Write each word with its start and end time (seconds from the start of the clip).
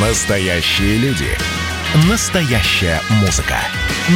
Настоящие 0.00 0.96
люди. 0.98 1.26
Настоящая 2.08 3.00
музыка. 3.20 3.56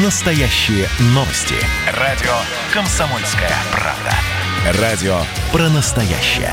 Настоящие 0.05 0.87
новости. 1.07 1.57
Радио 1.99 2.31
«Комсомольская 2.73 3.51
правда». 3.73 4.81
Радио 4.81 5.17
про 5.51 5.69
настоящее. 5.71 6.53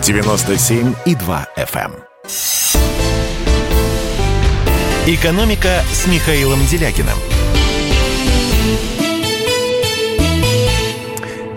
97,2 0.00 1.46
FM. 1.58 1.92
эм. 1.92 1.94
«Экономика» 5.06 5.82
с 5.92 6.06
Михаилом 6.06 6.64
Делякиным. 6.64 7.18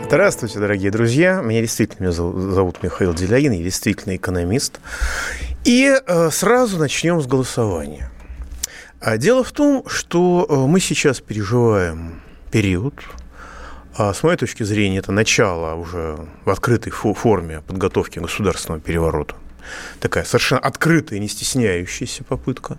Здравствуйте, 0.08 0.60
дорогие 0.60 0.92
друзья. 0.92 1.42
Меня 1.42 1.62
действительно 1.62 2.04
меня 2.04 2.12
зовут 2.12 2.84
Михаил 2.84 3.14
Делягин, 3.14 3.54
я 3.54 3.64
действительно 3.64 4.18
экономист. 4.18 4.82
И 5.66 5.96
э, 5.96 6.30
сразу 6.30 6.78
начнем 6.78 7.22
с 7.22 7.26
голосования. 7.26 8.12
А 9.00 9.18
дело 9.18 9.46
в 9.46 9.54
том, 9.54 9.88
что 9.88 10.46
э, 10.50 10.56
мы 10.56 10.82
сейчас 10.82 11.22
переживаем 11.22 12.22
период, 12.52 12.94
а 13.96 14.14
с 14.14 14.24
моей 14.24 14.38
точки 14.38 14.64
зрения, 14.64 14.98
это 14.98 15.14
начало 15.14 15.76
уже 15.76 16.18
в 16.44 16.50
открытой 16.50 16.92
форме 16.92 17.62
подготовки 17.66 18.20
государственного 18.20 18.82
переворота. 18.82 19.36
Такая 20.02 20.26
совершенно 20.26 20.60
открытая, 20.60 21.20
не 21.20 21.30
стесняющаяся 21.30 22.26
попытка. 22.26 22.78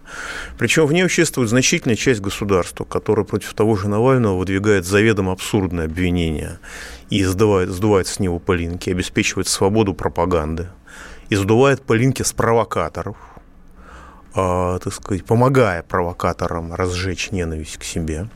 Причем 0.58 0.84
в 0.84 0.92
ней 0.92 1.06
участвует 1.06 1.48
значительная 1.48 1.96
часть 1.96 2.20
государства, 2.20 2.84
которая 2.84 3.24
против 3.24 3.54
того 3.54 3.76
же 3.76 3.88
Навального 3.88 4.36
выдвигает 4.36 4.84
заведомо 4.84 5.32
абсурдные 5.32 5.86
обвинения 5.86 6.60
и 7.08 7.24
сдувает, 7.24 7.70
сдувает 7.70 8.08
с 8.08 8.18
него 8.18 8.38
пылинки, 8.38 8.90
обеспечивает 8.90 9.48
свободу 9.48 9.94
пропаганды, 9.94 10.68
и 11.28 11.36
сдувает 11.36 11.82
пылинки 11.82 12.22
с 12.22 12.32
провокаторов, 12.32 13.16
э, 14.34 14.78
так 14.82 14.92
сказать, 14.92 15.24
помогая 15.24 15.82
провокаторам 15.82 16.74
разжечь 16.74 17.30
ненависть 17.30 17.78
к 17.78 17.84
себе, 17.84 18.28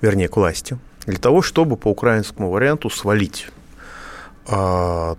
вернее, 0.00 0.28
к 0.28 0.36
власти, 0.36 0.78
для 1.06 1.18
того, 1.18 1.42
чтобы 1.42 1.76
по 1.76 1.88
украинскому 1.88 2.50
варианту 2.50 2.90
свалить 2.90 3.48
э, 4.48 5.14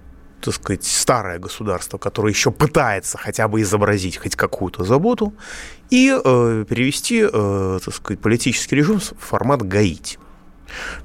так 0.46 0.54
сказать, 0.54 0.84
старое 0.84 1.40
государство, 1.40 1.98
которое 1.98 2.30
еще 2.30 2.52
пытается 2.52 3.18
хотя 3.18 3.48
бы 3.48 3.62
изобразить 3.62 4.18
хоть 4.18 4.36
какую-то 4.36 4.84
заботу, 4.84 5.34
и 5.90 6.12
э, 6.14 6.66
перевести, 6.70 7.28
э, 7.32 7.80
так 7.84 7.94
сказать, 7.94 8.20
политический 8.20 8.76
режим 8.76 9.00
в 9.00 9.16
формат 9.18 9.64
гаить. 9.64 10.20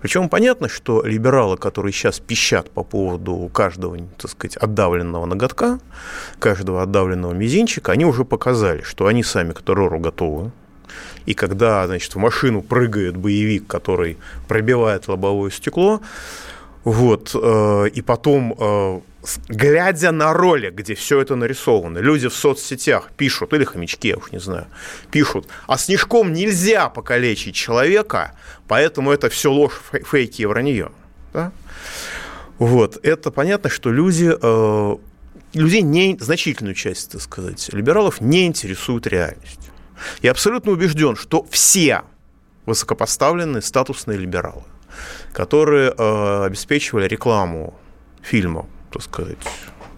Причем 0.00 0.28
понятно, 0.28 0.68
что 0.68 1.02
либералы, 1.02 1.56
которые 1.56 1.92
сейчас 1.92 2.20
пищат 2.20 2.70
по 2.70 2.82
поводу 2.82 3.50
каждого, 3.52 3.98
так 4.18 4.30
сказать, 4.30 4.56
отдавленного 4.56 5.26
ноготка, 5.26 5.78
каждого 6.38 6.82
отдавленного 6.82 7.32
мизинчика, 7.32 7.92
они 7.92 8.04
уже 8.04 8.24
показали, 8.24 8.82
что 8.82 9.06
они 9.06 9.22
сами 9.22 9.52
к 9.52 9.62
террору 9.62 9.98
готовы. 9.98 10.52
И 11.26 11.34
когда, 11.34 11.86
значит, 11.86 12.14
в 12.14 12.18
машину 12.18 12.62
прыгает 12.62 13.16
боевик, 13.16 13.66
который 13.66 14.18
пробивает 14.48 15.08
лобовое 15.08 15.50
стекло, 15.50 16.00
вот, 16.84 17.34
э, 17.34 17.88
и 17.92 18.00
потом 18.00 18.54
э, 18.58 19.00
глядя 19.48 20.12
на 20.12 20.32
ролик, 20.32 20.74
где 20.74 20.94
все 20.94 21.20
это 21.20 21.36
нарисовано, 21.36 21.98
люди 21.98 22.28
в 22.28 22.34
соцсетях 22.34 23.10
пишут, 23.16 23.52
или 23.52 23.64
хомячки, 23.64 24.08
я 24.08 24.16
уж 24.16 24.32
не 24.32 24.40
знаю, 24.40 24.66
пишут, 25.10 25.46
а 25.66 25.76
снежком 25.76 26.32
нельзя 26.32 26.88
покалечить 26.88 27.54
человека, 27.54 28.32
поэтому 28.66 29.10
это 29.10 29.28
все 29.28 29.50
ложь, 29.50 29.80
фейки 30.06 30.42
и 30.42 30.46
вранье. 30.46 30.90
Да? 31.32 31.52
Вот, 32.58 32.98
это 33.02 33.30
понятно, 33.30 33.70
что 33.70 33.90
люди, 33.90 34.30
э, 34.40 34.96
людей 35.54 35.82
не, 35.82 36.16
значительную 36.18 36.74
часть, 36.74 37.12
так 37.12 37.20
сказать, 37.20 37.70
либералов 37.72 38.20
не 38.20 38.46
интересует 38.46 39.06
реальность. 39.06 39.70
Я 40.22 40.30
абсолютно 40.30 40.72
убежден, 40.72 41.16
что 41.16 41.46
все 41.50 42.02
высокопоставленные 42.66 43.62
статусные 43.62 44.18
либералы, 44.18 44.62
которые 45.32 45.94
э, 45.96 46.44
обеспечивали 46.44 47.06
рекламу 47.06 47.74
фильмов 48.22 48.66
так 48.90 49.02
сказать, 49.02 49.38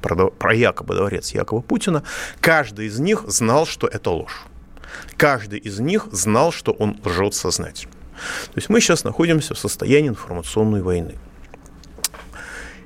про, 0.01 0.29
про 0.31 0.55
якобы 0.55 0.95
дворец 0.95 1.33
якобы 1.33 1.63
Путина, 1.63 2.03
каждый 2.41 2.87
из 2.87 2.99
них 2.99 3.25
знал, 3.27 3.67
что 3.67 3.87
это 3.87 4.11
ложь. 4.11 4.43
Каждый 5.17 5.59
из 5.59 5.81
них 5.81 6.09
знал, 6.13 6.53
что 6.53 6.73
он 6.73 7.01
лжет 7.05 7.35
сознательно. 7.35 7.93
То 7.93 8.57
есть 8.57 8.69
мы 8.69 8.81
сейчас 8.81 9.05
находимся 9.05 9.55
в 9.55 9.59
состоянии 9.59 10.11
информационной 10.11 10.83
войны. 10.83 11.15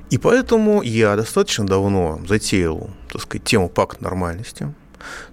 И 0.08 0.18
поэтому 0.18 0.82
я 0.82 1.16
достаточно 1.16 1.66
давно 1.66 2.20
затеял, 2.28 2.90
так 3.10 3.22
сказать, 3.22 3.44
тему 3.44 3.68
пакт 3.68 4.00
нормальности. 4.00 4.72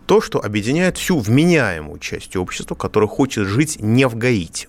То, 0.08 0.20
что 0.20 0.44
объединяет 0.44 0.98
всю 0.98 1.20
вменяемую 1.20 2.00
часть 2.00 2.36
общества, 2.36 2.76
которая 2.76 3.08
хочет 3.08 3.48
жить 3.48 3.78
не 3.80 4.08
в 4.08 4.16
Гаити 4.16 4.68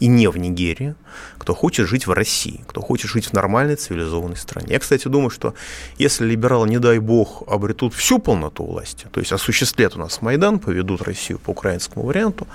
и 0.00 0.06
не 0.06 0.28
в 0.28 0.36
Нигерии, 0.36 0.94
кто 1.38 1.54
хочет 1.54 1.88
жить 1.88 2.06
в 2.06 2.12
России, 2.12 2.64
кто 2.66 2.80
хочет 2.80 3.10
жить 3.10 3.26
в 3.26 3.32
нормальной 3.32 3.76
цивилизованной 3.76 4.36
стране. 4.36 4.68
Я, 4.70 4.78
кстати, 4.78 5.08
думаю, 5.08 5.30
что 5.30 5.54
если 5.98 6.24
либералы, 6.24 6.68
не 6.68 6.78
дай 6.78 6.98
бог, 6.98 7.42
обретут 7.46 7.94
всю 7.94 8.18
полноту 8.18 8.64
власти, 8.64 9.06
то 9.12 9.20
есть 9.20 9.32
осуществят 9.32 9.96
у 9.96 9.98
нас 9.98 10.22
Майдан, 10.22 10.58
поведут 10.58 11.02
Россию 11.02 11.38
по 11.38 11.50
украинскому 11.50 12.06
варианту, 12.06 12.46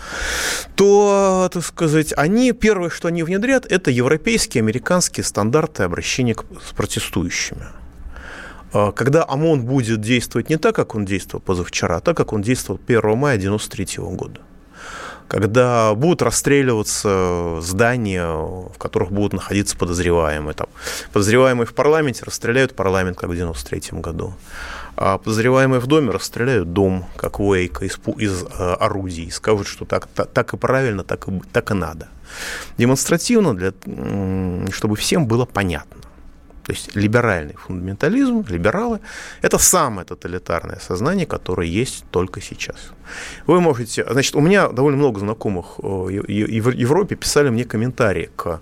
то, 0.76 1.50
так 1.52 1.64
сказать, 1.64 2.14
они, 2.18 2.52
первое, 2.52 2.90
что 2.90 3.08
они 3.08 3.24
внедрят, 3.24 3.66
это 3.66 3.92
европейские, 3.92 4.62
американские 4.62 5.24
стандарты 5.24 5.84
обращения 5.84 6.36
с 6.36 6.74
протестующими 6.74 7.68
а, 8.72 8.92
когда 8.92 9.26
ОМОН 9.28 9.66
будет 9.66 10.02
действовать 10.02 10.50
не 10.50 10.58
так, 10.58 10.76
как 10.76 10.96
он 10.96 11.06
действовал 11.06 11.42
позавчера, 11.42 11.98
а 11.98 12.00
так, 12.02 12.16
как 12.16 12.34
он 12.34 12.42
действовал 12.42 12.80
1 12.86 13.02
мая 13.18 13.36
1993 13.36 14.04
года 14.16 14.42
когда 15.29 15.94
будут 15.94 16.23
расстреливаться 16.23 17.59
здания, 17.62 18.25
в 18.25 18.78
которых 18.78 19.12
будут 19.12 19.34
находиться 19.34 19.78
подозреваемые. 19.78 20.56
Там, 20.56 20.67
подозреваемые 21.13 21.67
в 21.67 21.73
парламенте 21.73 22.23
расстреляют 22.25 22.75
парламент, 22.75 23.17
как 23.17 23.29
в 23.29 23.35
93 23.35 24.00
году. 24.00 24.34
А 24.97 25.19
подозреваемые 25.19 25.79
в 25.79 25.88
доме 25.88 26.09
расстреляют 26.09 26.73
дом, 26.73 27.06
как 27.16 27.40
Уэйка, 27.40 27.85
из, 27.85 28.00
из 28.17 28.44
э, 28.44 28.73
орудий, 28.79 29.31
скажут, 29.31 29.67
что 29.67 29.85
так, 29.85 30.07
так, 30.07 30.29
так 30.31 30.53
и 30.53 30.57
правильно, 30.57 31.03
так 31.03 31.28
и, 31.29 31.41
так 31.53 31.72
и 31.72 31.73
надо. 31.75 32.09
Демонстративно, 32.78 33.56
для, 33.56 33.72
чтобы 34.72 34.96
всем 34.96 35.28
было 35.28 35.46
понятно. 35.46 35.99
То 36.69 36.74
есть 36.74 36.96
либеральный 36.96 37.56
фундаментализм, 37.56 38.46
либералы– 38.47 39.00
это 39.41 39.57
самое 39.57 40.06
тоталитарное 40.06 40.78
сознание, 40.80 41.25
которое 41.25 41.68
есть 41.68 42.06
только 42.12 42.41
сейчас. 42.41 42.91
Вы 43.47 43.59
можете… 43.59 44.06
Значит, 44.07 44.35
у 44.35 44.40
меня 44.40 44.68
довольно 44.68 45.00
много 45.00 45.19
знакомых 45.19 45.79
э, 45.79 45.81
в 45.81 46.29
Европе 46.29 47.16
писали 47.16 47.50
мне 47.50 47.66
комментарии 47.66 48.29
к 48.35 48.62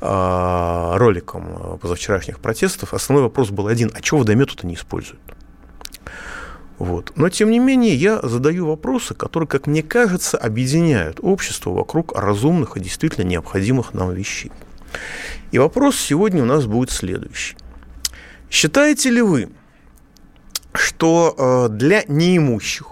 э, 0.00 0.96
роликам 0.96 1.74
э, 1.74 1.78
позавчерашних 1.78 2.38
протестов. 2.38 2.94
Основной 2.94 3.24
вопрос 3.24 3.50
был 3.50 3.66
один– 3.66 3.90
а 3.94 4.00
чего 4.00 4.20
водомету-то 4.20 4.64
не 4.68 4.74
используют? 4.74 5.20
Вот. 6.78 7.10
Но, 7.16 7.28
тем 7.30 7.50
не 7.50 7.58
менее, 7.58 7.96
я 7.96 8.20
задаю 8.22 8.68
вопросы, 8.68 9.14
которые, 9.14 9.48
как 9.48 9.66
мне 9.66 9.82
кажется, 9.82 10.38
объединяют 10.38 11.18
общество 11.20 11.70
вокруг 11.70 12.16
разумных 12.16 12.76
и 12.76 12.80
действительно 12.80 13.24
необходимых 13.24 13.92
нам 13.92 14.12
вещей. 14.12 14.52
И 15.52 15.58
вопрос 15.58 15.96
сегодня 15.96 16.42
у 16.42 16.46
нас 16.46 16.66
будет 16.66 16.90
следующий. 16.90 17.56
Считаете 18.50 19.10
ли 19.10 19.22
вы, 19.22 19.48
что 20.72 21.68
э, 21.70 21.72
для 21.72 22.04
неимущих, 22.08 22.86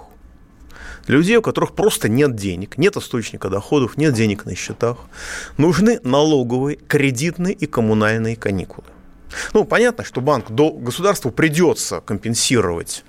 для 1.06 1.16
людей, 1.16 1.36
у 1.36 1.42
которых 1.42 1.74
просто 1.74 2.08
нет 2.08 2.36
денег, 2.36 2.78
нет 2.78 2.96
источника 2.96 3.48
доходов, 3.48 3.96
нет 3.96 4.14
денег 4.14 4.44
на 4.44 4.54
счетах, 4.54 4.98
нужны 5.58 6.00
налоговые, 6.04 6.76
кредитные 6.76 7.54
и 7.54 7.66
коммунальные 7.66 8.36
каникулы? 8.36 8.86
Ну, 9.52 9.64
понятно, 9.64 10.04
что 10.04 10.20
банк 10.20 10.50
государству 10.50 11.30
придется 11.30 12.00
компенсировать, 12.00 13.04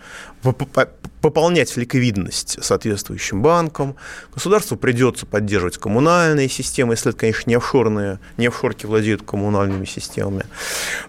пополнять 1.21 1.75
ликвидность 1.77 2.63
соответствующим 2.63 3.41
банкам. 3.41 3.95
Государству 4.33 4.75
придется 4.75 5.25
поддерживать 5.25 5.77
коммунальные 5.77 6.49
системы, 6.49 6.93
если 6.93 7.11
это, 7.11 7.19
конечно, 7.19 7.49
не 7.49 7.55
офшорные, 7.55 8.19
не 8.37 8.47
офшорки 8.47 8.85
владеют 8.85 9.23
коммунальными 9.23 9.85
системами. 9.85 10.45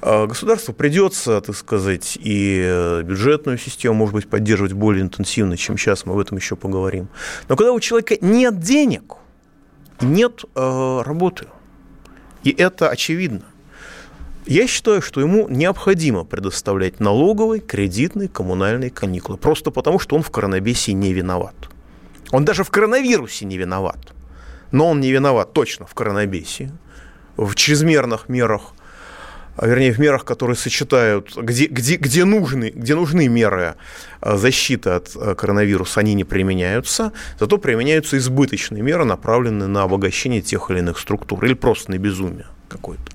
А 0.00 0.26
государству 0.26 0.72
придется, 0.72 1.40
так 1.40 1.56
сказать, 1.56 2.16
и 2.20 3.02
бюджетную 3.04 3.58
систему, 3.58 3.94
может 3.94 4.14
быть, 4.14 4.28
поддерживать 4.28 4.72
более 4.72 5.02
интенсивно, 5.02 5.56
чем 5.56 5.76
сейчас, 5.78 6.06
мы 6.06 6.14
об 6.14 6.20
этом 6.20 6.38
еще 6.38 6.54
поговорим. 6.54 7.08
Но 7.48 7.56
когда 7.56 7.72
у 7.72 7.80
человека 7.80 8.16
нет 8.20 8.60
денег, 8.60 9.16
нет 10.00 10.44
э, 10.54 11.02
работы, 11.04 11.46
и 12.44 12.50
это 12.50 12.90
очевидно, 12.90 13.42
я 14.46 14.66
считаю, 14.66 15.00
что 15.02 15.20
ему 15.20 15.48
необходимо 15.48 16.24
предоставлять 16.24 17.00
налоговые, 17.00 17.60
кредитные, 17.60 18.28
коммунальные 18.28 18.90
каникулы. 18.90 19.38
Просто 19.38 19.70
потому, 19.70 19.98
что 19.98 20.16
он 20.16 20.22
в 20.22 20.30
коронавирусе 20.30 20.92
не 20.92 21.12
виноват. 21.12 21.54
Он 22.30 22.44
даже 22.44 22.64
в 22.64 22.70
коронавирусе 22.70 23.44
не 23.46 23.56
виноват. 23.56 24.12
Но 24.70 24.90
он 24.90 25.00
не 25.00 25.12
виноват 25.12 25.52
точно 25.52 25.86
в 25.86 25.94
коронавирусе, 25.94 26.72
в 27.36 27.54
чрезмерных 27.54 28.28
мерах 28.28 28.74
а, 29.56 29.68
вернее, 29.68 29.92
в 29.92 29.98
мерах, 30.00 30.24
которые 30.24 30.56
сочетают, 30.56 31.36
где, 31.36 31.66
где, 31.66 31.94
где, 31.94 32.24
нужны, 32.24 32.72
где 32.74 32.96
нужны 32.96 33.28
меры 33.28 33.76
а, 34.20 34.36
защиты 34.36 34.90
от 34.90 35.12
а, 35.14 35.34
коронавируса, 35.36 36.00
они 36.00 36.14
не 36.14 36.24
применяются, 36.24 37.12
зато 37.38 37.58
применяются 37.58 38.18
избыточные 38.18 38.82
меры, 38.82 39.04
направленные 39.04 39.68
на 39.68 39.84
обогащение 39.84 40.40
тех 40.40 40.70
или 40.70 40.80
иных 40.80 40.98
структур, 40.98 41.44
или 41.44 41.54
просто 41.54 41.92
на 41.92 41.98
безумие 41.98 42.46
какое-то. 42.68 43.13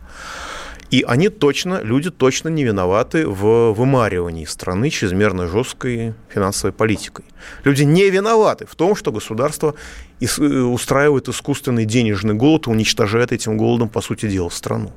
И 0.92 1.04
они 1.08 1.30
точно, 1.30 1.82
люди 1.84 2.10
точно 2.10 2.50
не 2.50 2.64
виноваты 2.64 3.28
в 3.28 3.74
вымаривании 3.74 4.46
страны 4.46 4.90
чрезмерно 4.90 5.48
жесткой 5.48 6.16
финансовой 6.30 6.74
политикой. 6.74 7.26
Люди 7.64 7.84
не 7.84 8.10
виноваты 8.10 8.66
в 8.66 8.76
том, 8.76 8.96
что 8.96 9.12
государство 9.12 9.76
э, 10.20 10.26
устраивает 10.26 11.30
искусственный 11.30 11.86
денежный 11.86 12.34
голод 12.34 12.68
и 12.68 12.72
уничтожает 12.72 13.32
этим 13.32 13.58
голодом, 13.58 13.90
по 13.90 14.02
сути 14.02 14.28
дела, 14.28 14.50
страну. 14.50 14.92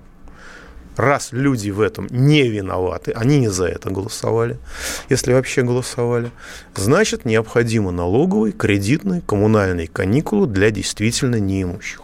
Раз 0.96 1.28
люди 1.32 1.70
в 1.70 1.80
этом 1.80 2.06
не 2.10 2.48
виноваты, 2.48 3.12
они 3.12 3.38
не 3.38 3.48
за 3.48 3.66
это 3.66 3.90
голосовали, 3.90 4.58
если 5.08 5.32
вообще 5.32 5.62
голосовали, 5.62 6.30
значит 6.74 7.24
необходимы 7.24 7.92
налоговые, 7.92 8.52
кредитные, 8.52 9.22
коммунальные 9.22 9.88
каникулы 9.88 10.46
для 10.46 10.70
действительно 10.70 11.36
неимущих. 11.36 12.02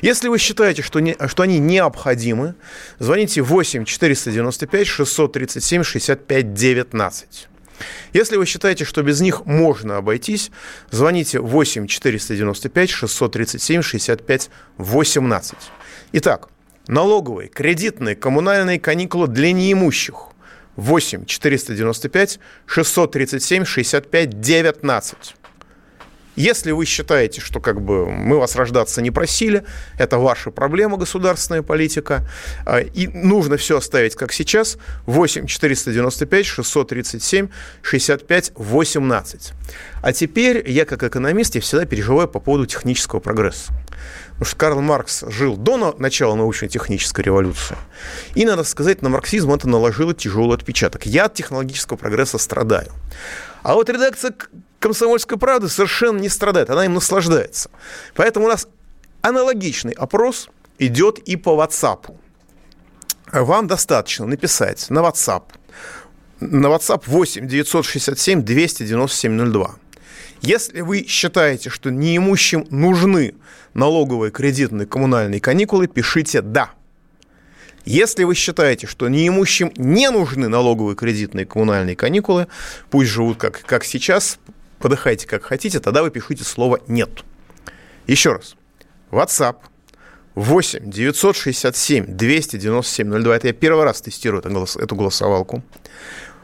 Если 0.00 0.28
вы 0.28 0.38
считаете, 0.38 0.82
что, 0.82 1.00
не, 1.00 1.16
что 1.26 1.42
они 1.42 1.58
необходимы, 1.58 2.54
звоните 2.98 3.42
8 3.42 3.84
495 3.84 4.86
637 4.86 5.82
65 5.82 6.54
19. 6.54 7.48
Если 8.12 8.36
вы 8.36 8.46
считаете, 8.46 8.84
что 8.84 9.02
без 9.02 9.20
них 9.20 9.46
можно 9.46 9.96
обойтись, 9.96 10.50
звоните 10.90 11.40
8 11.40 11.86
495 11.86 12.90
637 12.90 13.82
65 13.82 14.50
18. 14.78 15.54
Итак, 16.12 16.48
налоговые, 16.86 17.48
кредитные, 17.48 18.16
коммунальные 18.16 18.78
каникулы 18.78 19.28
для 19.28 19.52
неимущих. 19.52 20.28
8 20.76 21.26
495 21.26 22.40
637 22.66 23.64
65 23.64 24.40
19. 24.40 25.34
Если 26.36 26.70
вы 26.70 26.86
считаете, 26.86 27.40
что 27.40 27.60
как 27.60 27.82
бы 27.82 28.10
мы 28.10 28.38
вас 28.38 28.56
рождаться 28.56 29.02
не 29.02 29.10
просили, 29.10 29.64
это 29.98 30.18
ваша 30.18 30.50
проблема, 30.50 30.96
государственная 30.96 31.62
политика, 31.62 32.26
а, 32.64 32.80
и 32.80 33.06
нужно 33.06 33.58
все 33.58 33.78
оставить 33.78 34.14
как 34.16 34.32
сейчас, 34.32 34.78
8 35.06 35.46
495 35.46 36.46
637 36.46 37.48
65 37.82 38.52
18. 38.54 39.52
А 40.02 40.12
теперь 40.12 40.68
я 40.70 40.86
как 40.86 41.02
экономист, 41.02 41.54
я 41.54 41.60
всегда 41.60 41.84
переживаю 41.84 42.28
по 42.28 42.40
поводу 42.40 42.66
технического 42.66 43.20
прогресса. 43.20 43.72
Потому 44.30 44.44
что 44.46 44.56
Карл 44.56 44.80
Маркс 44.80 45.24
жил 45.28 45.56
до 45.56 45.94
начала 45.98 46.34
научно-технической 46.34 47.24
революции. 47.24 47.76
И, 48.34 48.44
надо 48.44 48.64
сказать, 48.64 49.02
на 49.02 49.10
марксизм 49.10 49.52
это 49.52 49.68
наложило 49.68 50.14
тяжелый 50.14 50.56
отпечаток. 50.56 51.06
Я 51.06 51.26
от 51.26 51.34
технологического 51.34 51.96
прогресса 51.96 52.38
страдаю. 52.38 52.88
А 53.62 53.74
вот 53.74 53.88
редакция 53.88 54.34
«Комсомольской 54.82 55.38
правды» 55.38 55.68
совершенно 55.68 56.18
не 56.18 56.28
страдает, 56.28 56.68
она 56.68 56.84
им 56.84 56.94
наслаждается. 56.94 57.70
Поэтому 58.14 58.46
у 58.46 58.48
нас 58.48 58.66
аналогичный 59.20 59.92
опрос 59.92 60.48
идет 60.80 61.20
и 61.20 61.36
по 61.36 61.50
WhatsApp. 61.50 62.12
Вам 63.32 63.68
достаточно 63.68 64.26
написать 64.26 64.90
на 64.90 64.98
WhatsApp, 64.98 65.44
на 66.40 66.66
WhatsApp 66.66 67.04
8 67.06 67.46
967 67.46 68.42
297 68.42 69.52
02. 69.52 69.74
Если 70.40 70.80
вы 70.80 71.04
считаете, 71.06 71.70
что 71.70 71.90
неимущим 71.90 72.66
нужны 72.70 73.36
налоговые, 73.74 74.32
кредитные, 74.32 74.88
коммунальные 74.88 75.40
каникулы, 75.40 75.86
пишите 75.86 76.42
«да». 76.42 76.70
Если 77.84 78.24
вы 78.24 78.34
считаете, 78.34 78.88
что 78.88 79.08
неимущим 79.08 79.72
не 79.76 80.10
нужны 80.10 80.48
налоговые, 80.48 80.96
кредитные, 80.96 81.46
коммунальные 81.46 81.94
каникулы, 81.94 82.48
пусть 82.90 83.10
живут 83.10 83.38
как, 83.38 83.62
как 83.62 83.84
сейчас, 83.84 84.38
подыхайте 84.82 85.26
как 85.26 85.44
хотите, 85.44 85.80
тогда 85.80 86.02
вы 86.02 86.10
пишите 86.10 86.44
слово 86.44 86.80
«нет». 86.88 87.24
Еще 88.06 88.32
раз. 88.32 88.56
WhatsApp 89.10 89.56
8 90.34 90.90
967 90.90 92.06
297 92.16 93.22
02. 93.22 93.36
Это 93.36 93.46
я 93.46 93.52
первый 93.52 93.84
раз 93.84 94.00
тестирую 94.00 94.40
эту, 94.40 94.50
голос, 94.50 94.76
эту 94.76 94.96
голосовалку. 94.96 95.62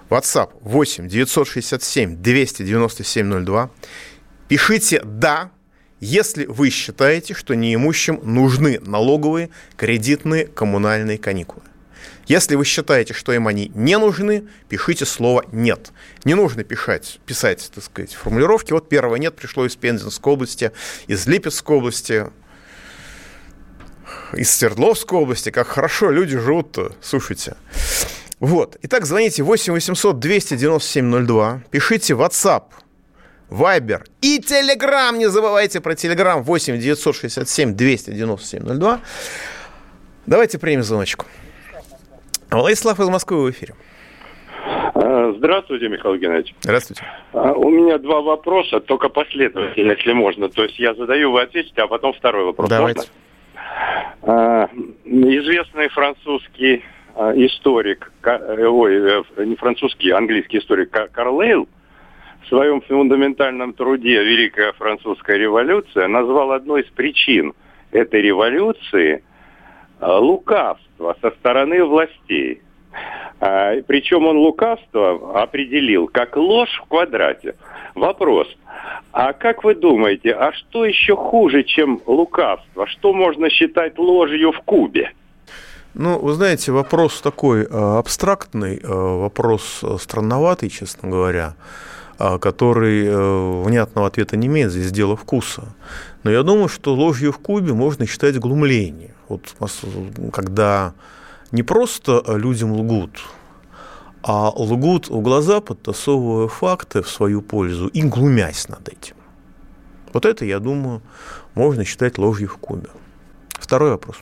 WhatsApp 0.09 0.51
8 0.61 1.09
967 1.09 2.17
297 2.17 3.45
02. 3.45 3.71
Пишите 4.47 5.03
«да», 5.05 5.51
если 6.01 6.47
вы 6.47 6.71
считаете, 6.71 7.35
что 7.35 7.55
неимущим 7.55 8.21
нужны 8.23 8.79
налоговые, 8.79 9.51
кредитные, 9.77 10.47
коммунальные 10.47 11.19
каникулы. 11.19 11.65
Если 12.29 12.55
вы 12.55 12.65
считаете, 12.65 13.15
что 13.15 13.33
им 13.33 13.49
они 13.49 13.73
не 13.75 13.99
нужны, 13.99 14.45
пишите 14.69 15.05
слово 15.05 15.45
«нет». 15.51 15.93
Не 16.25 16.35
нужно 16.35 16.63
писать, 16.63 17.21
писать 17.27 17.71
так 17.75 17.83
сказать, 17.83 18.15
формулировки. 18.15 18.73
Вот 18.73 18.89
первое 18.89 19.19
«нет» 19.19 19.35
пришло 19.35 19.67
из 19.67 19.75
Пензенской 19.75 20.33
области, 20.33 20.71
из 21.07 21.27
Липецкой 21.27 21.77
области, 21.79 22.27
из 24.35 24.51
Свердловской 24.51 25.19
области. 25.19 25.51
Как 25.51 25.67
хорошо 25.67 26.11
люди 26.11 26.39
живут-то, 26.39 26.93
слушайте. 27.01 27.57
Вот. 28.39 28.77
Итак, 28.83 29.07
звоните 29.07 29.43
8 29.43 29.73
800 29.73 30.21
297 30.21 31.27
02, 31.27 31.63
пишите 31.71 32.15
WhatsApp– 32.15 32.65
Вайбер 33.49 34.05
и 34.21 34.41
Телеграм. 34.41 35.19
Не 35.19 35.31
забывайте 35.31 35.81
про 35.81 35.95
Телеграм 35.95 36.43
8 36.43 36.79
967 36.79 37.75
297 37.75 38.79
02. 38.79 39.01
Давайте 40.27 40.59
примем 40.59 40.83
звоночку. 40.83 41.25
Владислав 42.51 42.99
из 43.01 43.09
Москвы 43.09 43.45
в 43.45 43.51
эфире. 43.51 43.75
А, 44.95 45.33
здравствуйте, 45.37 45.89
Михаил 45.89 46.17
Геннадьевич. 46.17 46.55
Здравствуйте. 46.61 47.05
А, 47.33 47.53
у 47.53 47.71
меня 47.71 47.99
два 47.99 48.21
вопроса, 48.21 48.81
только 48.81 49.09
последовательно, 49.09 49.93
если 49.93 50.13
можно. 50.13 50.49
То 50.49 50.65
есть 50.65 50.79
я 50.79 50.95
задаю, 50.95 51.33
вы 51.33 51.43
ответите, 51.43 51.83
а 51.83 51.87
потом 51.87 52.13
второй 52.15 52.45
вопрос. 52.45 52.69
Давайте. 52.69 53.01
Можно? 53.01 53.13
А, 54.23 54.71
известный 55.05 55.89
французский 55.89 56.85
историк, 57.35 58.13
э, 58.23 58.67
ой, 58.67 59.25
э, 59.37 59.45
не 59.45 59.57
французский, 59.57 60.11
английский 60.11 60.59
историк 60.59 60.91
Карлейл 60.91 61.69
в 62.43 62.49
своем 62.49 62.81
фундаментальном 62.81 63.73
труде 63.73 64.23
«Великая 64.23 64.73
французская 64.75 65.37
революция» 65.37 66.07
назвал 66.07 66.53
одной 66.53 66.83
из 66.83 66.87
причин 66.91 67.55
этой 67.91 68.23
революции 68.23 69.25
лукавство 70.01 71.17
со 71.21 71.31
стороны 71.33 71.85
властей. 71.85 72.63
А, 73.41 73.81
причем 73.87 74.27
он 74.27 74.37
лукавство 74.39 75.43
определил 75.43 76.09
как 76.09 76.37
ложь 76.37 76.81
в 76.85 76.89
квадрате. 76.89 77.55
Вопрос. 77.95 78.49
А 79.13 79.33
как 79.33 79.65
вы 79.65 79.75
думаете, 79.75 80.33
а 80.33 80.53
что 80.53 80.85
еще 80.85 81.17
хуже, 81.17 81.63
чем 81.63 82.01
лукавство? 82.07 82.87
Что 82.87 83.13
можно 83.13 83.51
считать 83.51 83.99
ложью 83.99 84.53
в 84.53 84.61
кубе? 84.61 85.13
Ну, 85.95 86.19
вы 86.19 86.33
знаете, 86.35 86.71
вопрос 86.73 87.21
такой 87.21 87.65
э, 87.65 87.67
абстрактный, 87.71 88.77
э, 88.77 88.87
вопрос 88.87 89.85
странноватый, 90.01 90.69
честно 90.69 91.09
говоря. 91.09 91.55
Который 92.19 93.07
э, 93.07 93.63
внятного 93.63 94.09
ответа 94.09 94.37
не 94.37 94.49
имеет, 94.49 94.73
здесь 94.73 94.91
дело 94.91 95.15
вкуса. 95.17 95.77
Но 96.25 96.33
я 96.33 96.43
думаю, 96.43 96.69
что 96.69 96.93
ложью 96.93 97.31
в 97.31 97.39
кубе 97.39 97.73
можно 97.73 98.07
считать 98.07 98.37
глумление. 98.41 99.15
Вот 99.29 99.55
когда 100.33 100.95
не 101.53 101.63
просто 101.63 102.23
людям 102.27 102.73
лгут, 102.73 103.11
а 104.23 104.51
лгут 104.51 105.09
в 105.09 105.21
глаза, 105.21 105.61
подтасовывая 105.61 106.49
факты 106.49 107.03
в 107.03 107.09
свою 107.09 107.43
пользу 107.43 107.89
и 107.89 108.03
глумясь 108.03 108.69
над 108.69 108.89
этим. 108.89 109.17
Вот 110.13 110.27
это, 110.27 110.45
я 110.45 110.59
думаю, 110.59 111.03
можно 111.55 111.85
считать 111.85 112.19
ложью 112.19 112.49
в 112.49 112.59
кубе. 112.59 112.89
Второй 113.53 113.91
вопрос. 113.91 114.17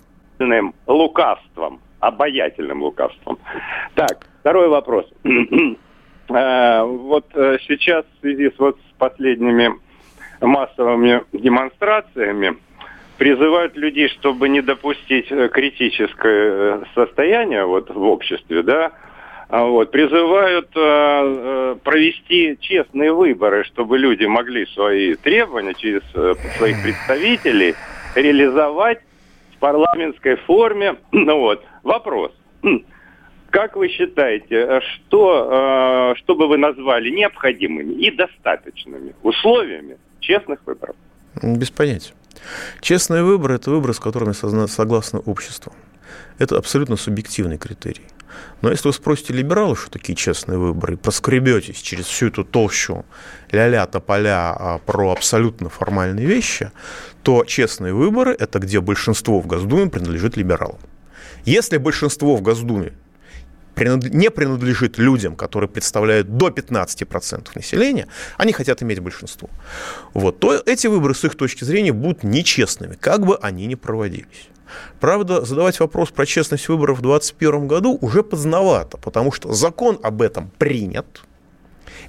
Лукавством, 0.87 1.81
обаятельным 2.01 2.83
лукавством. 2.83 3.39
Так, 3.95 4.27
второй 4.41 4.69
вопрос. 4.69 5.07
Э, 6.29 6.83
вот 6.83 7.25
э, 7.37 7.57
сейчас 7.69 8.05
в 8.05 8.21
связи 8.21 8.51
с, 8.51 8.59
вот, 8.59 8.77
последними 8.99 9.71
массовыми 10.41 11.23
демонстрациями 11.33 12.57
призывают 13.19 13.77
людей, 13.77 14.09
чтобы 14.09 14.49
не 14.49 14.61
допустить 14.61 15.31
э, 15.31 15.49
критическое 15.49 16.83
состояние 16.95 17.65
вот, 17.65 17.91
в 17.91 18.03
обществе, 18.03 18.63
да, 18.63 18.93
а 19.49 19.65
вот, 19.65 19.91
призывают 19.93 20.69
э, 20.75 21.77
провести 21.85 22.59
честные 22.61 23.13
выборы, 23.13 23.65
чтобы 23.65 23.97
люди 23.97 24.25
могли 24.25 24.67
свои 24.67 25.15
требования 25.15 25.75
через 25.75 26.03
э, 26.15 26.35
своих 26.59 26.83
представителей 26.83 27.75
реализовать 28.15 28.99
в 29.55 29.59
парламентской 29.59 30.37
форме. 30.37 30.97
Ну 31.13 31.39
вот, 31.41 31.65
вопрос. 31.85 32.33
Как 33.51 33.77
вы 33.77 33.89
считаете, 33.89 34.57
э, 34.57 34.81
что, 34.81 36.13
э, 36.13 36.19
что 36.19 36.35
бы 36.35 36.49
вы 36.49 36.59
назвали 36.59 37.11
необходимыми 37.11 37.95
и 37.95 38.11
достаточными 38.11 39.15
условиями 39.23 39.97
честных 40.19 40.59
выборов? 40.67 40.97
Без 41.41 41.71
понятия. 41.71 42.15
Честные 42.81 43.23
выборы– 43.23 43.55
это 43.57 43.71
выборы, 43.71 43.95
с 43.95 44.01
которыми 44.01 44.33
согласно 44.67 45.21
общество. 45.21 45.73
это 46.39 46.57
абсолютно 46.57 46.97
субъективный 46.97 47.59
критерий. 47.59 48.07
Но 48.63 48.71
если 48.71 48.89
вы 48.89 48.95
спросите 48.95 49.33
либералов, 49.33 49.81
что 49.81 49.91
такие 49.91 50.15
честные 50.15 50.59
выборы, 50.59 50.95
и 50.95 50.97
проскребетесь 50.97 51.81
через 51.81 52.07
всю 52.07 52.29
эту 52.29 52.45
толщу 52.45 53.05
ля-ля, 53.51 53.87
тополя 53.87 54.53
а, 54.53 54.79
про 54.79 55.13
абсолютно 55.13 55.69
формальные 55.69 56.27
вещи, 56.27 56.71
то 57.23 57.45
честные 57.45 57.93
выборы– 57.93 58.37
это 58.39 58.59
где 58.59 58.81
большинство 58.81 59.41
в 59.41 59.47
Госдуме 59.47 59.91
принадлежит 59.91 60.37
либералам. 60.37 60.79
Если 61.45 61.77
большинство 61.79 62.37
в 62.37 62.43
Госдуме 62.43 62.93
не 63.79 64.31
принадлежит 64.31 64.99
людям, 64.99 65.37
которые 65.37 65.69
представляют 65.69 66.37
до 66.37 66.49
15% 66.49 67.49
населения, 67.55 68.07
они 68.37 68.53
хотят 68.53 68.83
иметь 68.83 69.01
большинство, 69.01 69.49
вот, 70.15 70.39
то 70.39 70.55
эти 70.67 70.87
выборы 70.87 71.15
с 71.15 71.25
их 71.25 71.37
точки 71.37 71.65
зрения 71.65 71.93
будут 71.93 72.23
нечестными, 72.23 72.95
как 72.95 73.27
бы 73.27 73.37
они 73.37 73.67
ни 73.67 73.75
проводились. 73.75 74.49
Правда, 75.01 75.45
задавать 75.45 75.79
вопрос 75.81 76.11
про 76.11 76.27
честность 76.27 76.69
выборов 76.69 76.99
в 76.99 77.03
2021 77.03 77.69
году 77.69 77.99
уже 78.01 78.23
поздновато, 78.23 78.97
потому 78.99 79.33
что 79.33 79.53
закон 79.53 79.99
об 80.03 80.23
этом 80.23 80.51
принят, 80.59 81.23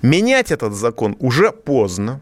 менять 0.01 0.51
этот 0.51 0.73
закон 0.73 1.15
уже 1.19 1.51
поздно, 1.51 2.21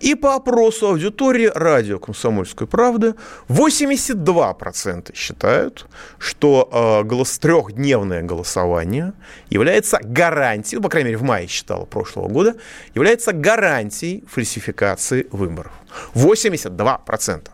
и 0.00 0.14
по 0.14 0.34
опросу 0.34 0.88
аудитории 0.88 1.50
радио 1.54 1.98
«Комсомольской 1.98 2.66
правды» 2.66 3.14
82% 3.48 5.14
считают, 5.14 5.86
что 6.18 6.68
э, 6.70 7.06
голос, 7.06 7.38
трехдневное 7.38 8.22
голосование 8.22 9.12
является 9.50 9.98
гарантией, 10.02 10.76
ну, 10.78 10.82
по 10.82 10.88
крайней 10.88 11.08
мере, 11.08 11.18
в 11.18 11.22
мае 11.22 11.46
считало 11.46 11.84
прошлого 11.84 12.28
года, 12.28 12.56
является 12.94 13.32
гарантией 13.32 14.24
фальсификации 14.28 15.26
выборов. 15.30 15.72
82%. 16.14 17.48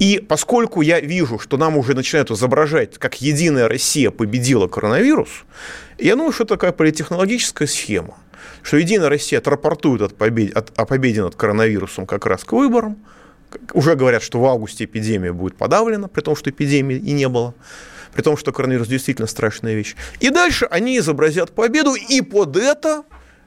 И 0.00 0.18
поскольку 0.18 0.80
я 0.80 0.98
вижу, 0.98 1.38
что 1.38 1.58
нам 1.58 1.76
уже 1.76 1.94
начинают 1.94 2.30
изображать, 2.30 2.96
как 2.96 3.20
Единая 3.20 3.68
Россия 3.68 4.10
победила 4.10 4.66
коронавирус, 4.66 5.28
я 5.98 6.16
думаю, 6.16 6.32
что 6.32 6.44
это 6.44 6.54
такая 6.54 6.72
политехнологическая 6.72 7.68
схема, 7.68 8.16
что 8.62 8.76
Единая 8.76 9.08
Россия 9.08 9.38
отрапортует 9.38 10.02
от 10.02 10.16
побед... 10.16 10.56
от... 10.56 10.78
о 10.78 10.84
победе 10.86 11.22
над 11.22 11.36
коронавирусом 11.36 12.06
как 12.06 12.26
раз 12.26 12.44
к 12.44 12.52
выборам, 12.52 12.98
уже 13.72 13.96
говорят, 13.96 14.22
что 14.22 14.40
в 14.40 14.46
августе 14.46 14.84
эпидемия 14.84 15.32
будет 15.32 15.56
подавлена, 15.56 16.08
при 16.08 16.20
том, 16.20 16.36
что 16.36 16.50
эпидемии 16.50 16.96
и 16.96 17.12
не 17.12 17.28
было, 17.28 17.54
при 18.12 18.22
том, 18.22 18.36
что 18.36 18.52
коронавирус 18.52 18.88
действительно 18.88 19.26
страшная 19.26 19.74
вещь. 19.74 19.96
И 20.20 20.30
дальше 20.30 20.66
они 20.70 20.98
изобразят 20.98 21.52
победу, 21.52 21.94
и 21.94 22.20
под 22.20 22.56
это 22.56 23.04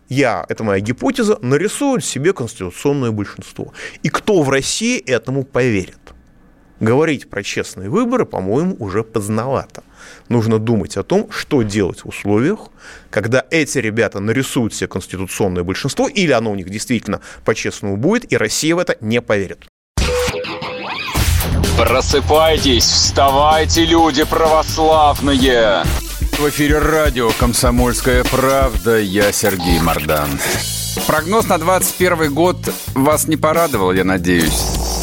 я, 0.09 0.45
это 0.50 0.63
моя 0.63 0.79
гипотеза, 0.79 1.39
нарисуют 1.41 2.03
себе 2.03 2.33
конституционное 2.33 3.12
большинство. 3.12 3.73
И 4.03 4.09
кто 4.09 4.41
в 4.43 4.50
России 4.50 5.00
этому 5.00 5.43
поверит? 5.43 5.97
Говорить 6.79 7.29
про 7.29 7.43
честные 7.43 7.89
выборы, 7.89 8.25
по-моему, 8.25 8.75
уже 8.79 9.03
поздновато. 9.03 9.83
Нужно 10.29 10.59
думать 10.59 10.97
о 10.97 11.03
том, 11.03 11.29
что 11.31 11.61
делать 11.61 12.03
в 12.03 12.07
условиях, 12.07 12.59
когда 13.09 13.43
эти 13.49 13.77
ребята 13.77 14.19
нарисуют 14.19 14.73
себе 14.73 14.87
конституционное 14.87 15.63
большинство, 15.63 16.07
или 16.07 16.31
оно 16.31 16.51
у 16.51 16.55
них 16.55 16.69
действительно 16.69 17.21
по-честному 17.45 17.97
будет, 17.97 18.31
и 18.31 18.37
Россия 18.37 18.75
в 18.75 18.79
это 18.79 18.97
не 19.01 19.21
поверит. 19.21 19.67
Просыпайтесь, 21.77 22.85
вставайте, 22.85 23.85
люди 23.85 24.23
православные! 24.23 25.83
В 26.37 26.49
эфире 26.49 26.79
радио 26.79 27.31
«Комсомольская 27.39 28.23
правда». 28.23 28.99
Я 28.99 29.31
Сергей 29.31 29.79
Мордан. 29.79 30.29
Прогноз 31.07 31.47
на 31.47 31.57
21 31.57 32.33
год 32.33 32.57
вас 32.93 33.27
не 33.27 33.37
порадовал, 33.37 33.91
я 33.91 34.03
надеюсь. 34.03 35.02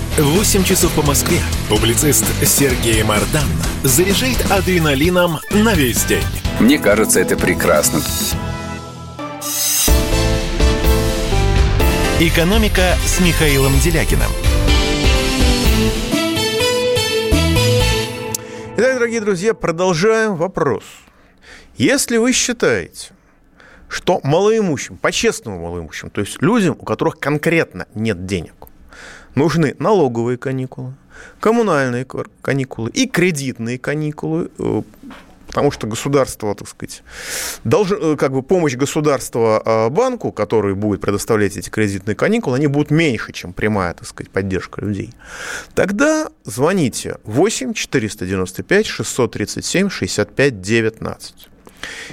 8 0.17 0.65
часов 0.65 0.93
по 0.93 1.03
Москве 1.03 1.39
публицист 1.69 2.25
Сергей 2.45 3.01
Мардан 3.01 3.47
заряжает 3.81 4.51
адреналином 4.51 5.39
на 5.51 5.73
весь 5.73 6.03
день. 6.03 6.23
Мне 6.59 6.77
кажется, 6.77 7.21
это 7.21 7.37
прекрасно. 7.37 8.01
«Экономика» 12.19 12.95
с 13.05 13.21
Михаилом 13.21 13.71
Делякиным. 13.79 14.29
Итак, 18.75 18.93
дорогие 18.95 19.21
друзья, 19.21 19.53
продолжаем 19.53 20.35
вопрос. 20.35 20.83
Если 21.77 22.17
вы 22.17 22.33
считаете, 22.33 23.11
что 23.87 24.19
малоимущим, 24.23 24.97
по-честному 24.97 25.61
малоимущим, 25.61 26.09
то 26.09 26.19
есть 26.19 26.41
людям, 26.41 26.75
у 26.77 26.83
которых 26.83 27.17
конкретно 27.17 27.87
нет 27.95 28.25
денег, 28.25 28.67
нужны 29.35 29.75
налоговые 29.79 30.37
каникулы, 30.37 30.93
коммунальные 31.39 32.05
каникулы 32.41 32.89
и 32.91 33.07
кредитные 33.07 33.77
каникулы, 33.77 34.49
э, 34.57 34.81
потому 35.47 35.71
что 35.71 35.85
государство, 35.85 36.55
так 36.55 36.67
сказать, 36.67 37.03
должен, 37.63 37.97
э, 38.01 38.15
как 38.15 38.31
бы 38.31 38.41
помощь 38.41 38.75
государства 38.75 39.61
а, 39.63 39.89
банку, 39.89 40.31
который 40.31 40.75
будет 40.75 41.01
предоставлять 41.01 41.57
эти 41.57 41.69
кредитные 41.69 42.15
каникулы, 42.15 42.55
они 42.55 42.67
будут 42.67 42.89
меньше, 42.89 43.33
чем 43.33 43.51
прямая, 43.51 43.93
так 43.93 44.07
сказать, 44.07 44.31
поддержка 44.31 44.81
людей. 44.81 45.13
Тогда 45.75 46.29
звоните 46.45 47.17
8 47.25 47.73
495 47.73 48.85
637 48.85 49.89
65 49.89 50.61
19. 50.61 51.49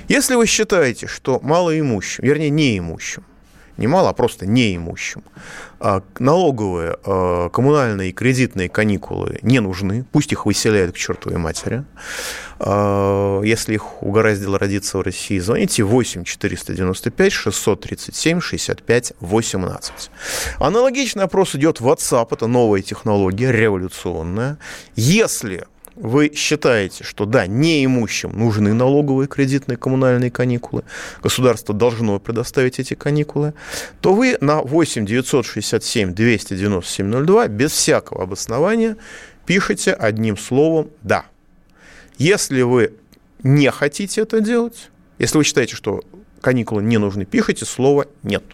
Если 0.09 0.35
вы 0.35 0.47
считаете, 0.47 1.07
что 1.07 1.39
малоимущим, 1.41 2.25
вернее, 2.25 2.51
неимущим, 2.51 3.25
не 3.79 3.87
мало, 3.87 4.11
а 4.11 4.13
просто 4.13 4.47
неимущим. 4.47 5.23
А 5.81 6.03
налоговые, 6.19 6.97
а, 7.05 7.49
коммунальные 7.49 8.11
и 8.11 8.13
кредитные 8.13 8.69
каникулы 8.69 9.39
не 9.43 9.61
нужны, 9.61 10.05
пусть 10.13 10.33
их 10.33 10.45
выселяют 10.45 10.95
к 10.95 10.99
чертовой 10.99 11.39
матери. 11.39 11.85
А, 12.59 13.41
если 13.43 13.75
их 13.75 14.03
угораздило 14.03 14.59
родиться 14.59 14.99
в 14.99 15.03
России, 15.03 15.39
звоните 15.39 15.85
8 15.85 16.25
495 16.25 17.33
637 17.33 18.41
65 18.41 19.13
18. 19.21 20.11
Аналогичный 20.59 21.25
опрос 21.25 21.55
идет 21.55 21.81
в 21.81 21.89
WhatsApp, 21.89 22.29
это 22.33 22.49
новая 22.49 22.83
технология, 22.83 23.53
революционная. 23.53 24.59
Если 24.97 25.65
вы 26.01 26.33
считаете, 26.35 27.05
что 27.05 27.25
да, 27.25 27.47
неимущим 27.47 28.31
нужны 28.33 28.73
налоговые, 28.73 29.27
кредитные, 29.27 29.77
коммунальные 29.77 30.31
каникулы, 30.31 30.85
государство 31.23 31.75
должно 31.75 32.21
предоставить 32.21 32.79
эти 32.79 32.95
каникулы, 32.95 33.55
то 34.01 34.15
вы 34.15 34.39
на 34.41 34.63
8 34.63 35.07
967 35.07 36.15
297 36.15 37.25
02 37.27 37.49
без 37.49 37.73
всякого 37.73 38.23
обоснования 38.23 38.97
пишете 39.47 39.93
одним 39.93 40.37
словом 40.37 40.91
«да». 41.03 41.27
Если 42.17 42.63
вы 42.63 42.95
не 43.43 43.71
хотите 43.71 44.23
это 44.23 44.41
делать, 44.41 44.91
если 45.19 45.39
вы 45.39 45.45
считаете, 45.45 45.75
что 45.75 46.03
каникулы 46.41 46.83
не 46.83 46.99
нужны, 46.99 47.25
пишите 47.25 47.65
слово 47.65 48.07
«нет». 48.23 48.45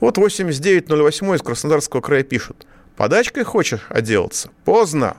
Вот 0.00 0.18
8908 0.18 1.36
из 1.36 1.42
Краснодарского 1.42 2.00
края 2.00 2.22
пишут. 2.24 2.66
Подачкой 2.96 3.44
хочешь 3.44 3.86
отделаться? 3.88 4.50
Поздно. 4.64 5.16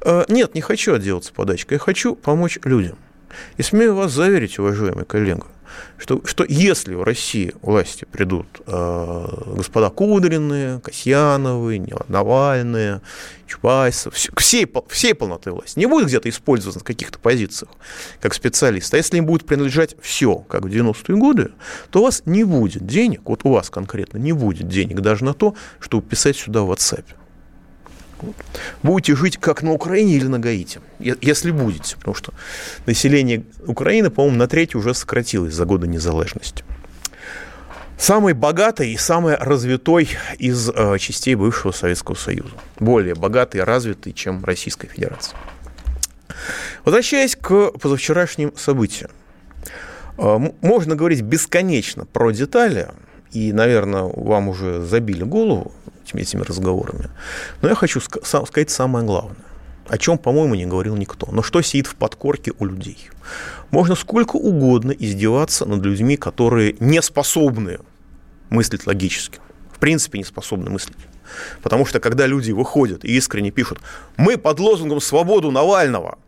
Э, 0.00 0.24
нет, 0.28 0.54
не 0.54 0.60
хочу 0.60 0.94
отделаться 0.94 1.32
подачкой, 1.32 1.76
я 1.76 1.78
хочу 1.78 2.14
помочь 2.14 2.58
людям. 2.64 2.98
И 3.56 3.62
смею 3.62 3.94
вас 3.94 4.12
заверить, 4.12 4.58
уважаемый 4.58 5.04
коллега, 5.04 5.46
что, 5.98 6.20
что 6.24 6.44
если 6.48 6.94
в 6.94 7.02
России 7.02 7.54
власти 7.62 8.04
придут 8.04 8.46
э, 8.66 9.26
господа 9.56 9.90
Кудринные, 9.90 10.80
Касьяновы, 10.80 11.86
Навальные, 12.08 13.00
Чубайсов, 13.46 14.14
все, 14.14 14.30
всей, 14.36 14.70
всей 14.88 15.14
полноты 15.14 15.50
власти, 15.50 15.78
не 15.78 15.86
будет 15.86 16.06
где-то 16.06 16.28
использоваться 16.28 16.80
на 16.80 16.84
каких-то 16.84 17.18
позициях 17.18 17.70
как 18.20 18.34
специалист, 18.34 18.92
а 18.94 18.96
если 18.96 19.18
им 19.18 19.26
будет 19.26 19.46
принадлежать 19.46 19.96
все, 20.00 20.36
как 20.36 20.62
в 20.62 20.66
90-е 20.66 21.16
годы, 21.16 21.52
то 21.90 22.00
у 22.00 22.02
вас 22.04 22.22
не 22.24 22.44
будет 22.44 22.86
денег, 22.86 23.22
вот 23.24 23.40
у 23.44 23.50
вас 23.50 23.70
конкретно 23.70 24.18
не 24.18 24.32
будет 24.32 24.68
денег 24.68 25.00
даже 25.00 25.24
на 25.24 25.34
то, 25.34 25.54
чтобы 25.80 26.06
писать 26.06 26.36
сюда 26.36 26.62
в 26.62 26.70
WhatsApp 26.70 27.04
будете 28.82 29.16
жить 29.16 29.38
как 29.38 29.62
на 29.62 29.72
Украине 29.72 30.14
или 30.14 30.26
на 30.26 30.38
Гаити, 30.38 30.80
если 30.98 31.50
будете, 31.50 31.96
потому 31.96 32.14
что 32.14 32.32
население 32.86 33.44
Украины, 33.66 34.10
по-моему, 34.10 34.36
на 34.38 34.48
треть 34.48 34.74
уже 34.74 34.94
сократилось 34.94 35.54
за 35.54 35.64
годы 35.64 35.86
незалежности. 35.86 36.64
Самый 37.96 38.34
богатый 38.34 38.92
и 38.92 38.96
самый 38.96 39.36
развитой 39.36 40.08
из 40.38 40.68
э, 40.68 40.98
частей 40.98 41.36
бывшего 41.36 41.72
Советского 41.72 42.16
Союза. 42.16 42.50
Более 42.80 43.14
богатый 43.14 43.58
и 43.58 43.60
развитый, 43.60 44.12
чем 44.12 44.44
Российская 44.44 44.88
Федерация. 44.88 45.38
Возвращаясь 46.84 47.36
к 47.36 47.70
позавчерашним 47.78 48.52
событиям. 48.56 49.10
А, 50.18 50.38
можно 50.60 50.96
говорить 50.96 51.22
бесконечно 51.22 52.04
про 52.04 52.30
детали, 52.30 52.88
и, 53.34 53.52
наверное, 53.52 54.04
вам 54.04 54.48
уже 54.48 54.80
забили 54.82 55.24
голову 55.24 55.72
этими, 56.04 56.22
этими 56.22 56.42
разговорами. 56.42 57.10
Но 57.60 57.68
я 57.68 57.74
хочу 57.74 58.00
сказать 58.00 58.70
самое 58.70 59.04
главное 59.04 59.36
о 59.88 59.98
чем, 59.98 60.18
по-моему, 60.18 60.54
не 60.54 60.66
говорил 60.66 60.96
никто. 60.96 61.28
Но 61.30 61.42
что 61.42 61.62
сидит 61.62 61.86
в 61.86 61.94
подкорке 61.94 62.52
у 62.58 62.64
людей? 62.64 63.10
Можно 63.70 63.94
сколько 63.94 64.36
угодно 64.36 64.92
издеваться 64.92 65.66
над 65.66 65.84
людьми, 65.84 66.16
которые 66.16 66.76
не 66.80 67.02
способны 67.02 67.78
мыслить 68.50 68.86
логически. 68.86 69.40
В 69.72 69.78
принципе, 69.78 70.18
не 70.18 70.24
способны 70.24 70.70
мыслить. 70.70 70.96
Потому 71.62 71.84
что 71.84 72.00
когда 72.00 72.26
люди 72.26 72.52
выходят 72.52 73.04
и 73.04 73.16
искренне 73.16 73.50
пишут, 73.50 73.80
мы 74.16 74.38
под 74.38 74.60
лозунгом 74.60 75.00
«Свободу 75.00 75.50
Навального», 75.50 76.18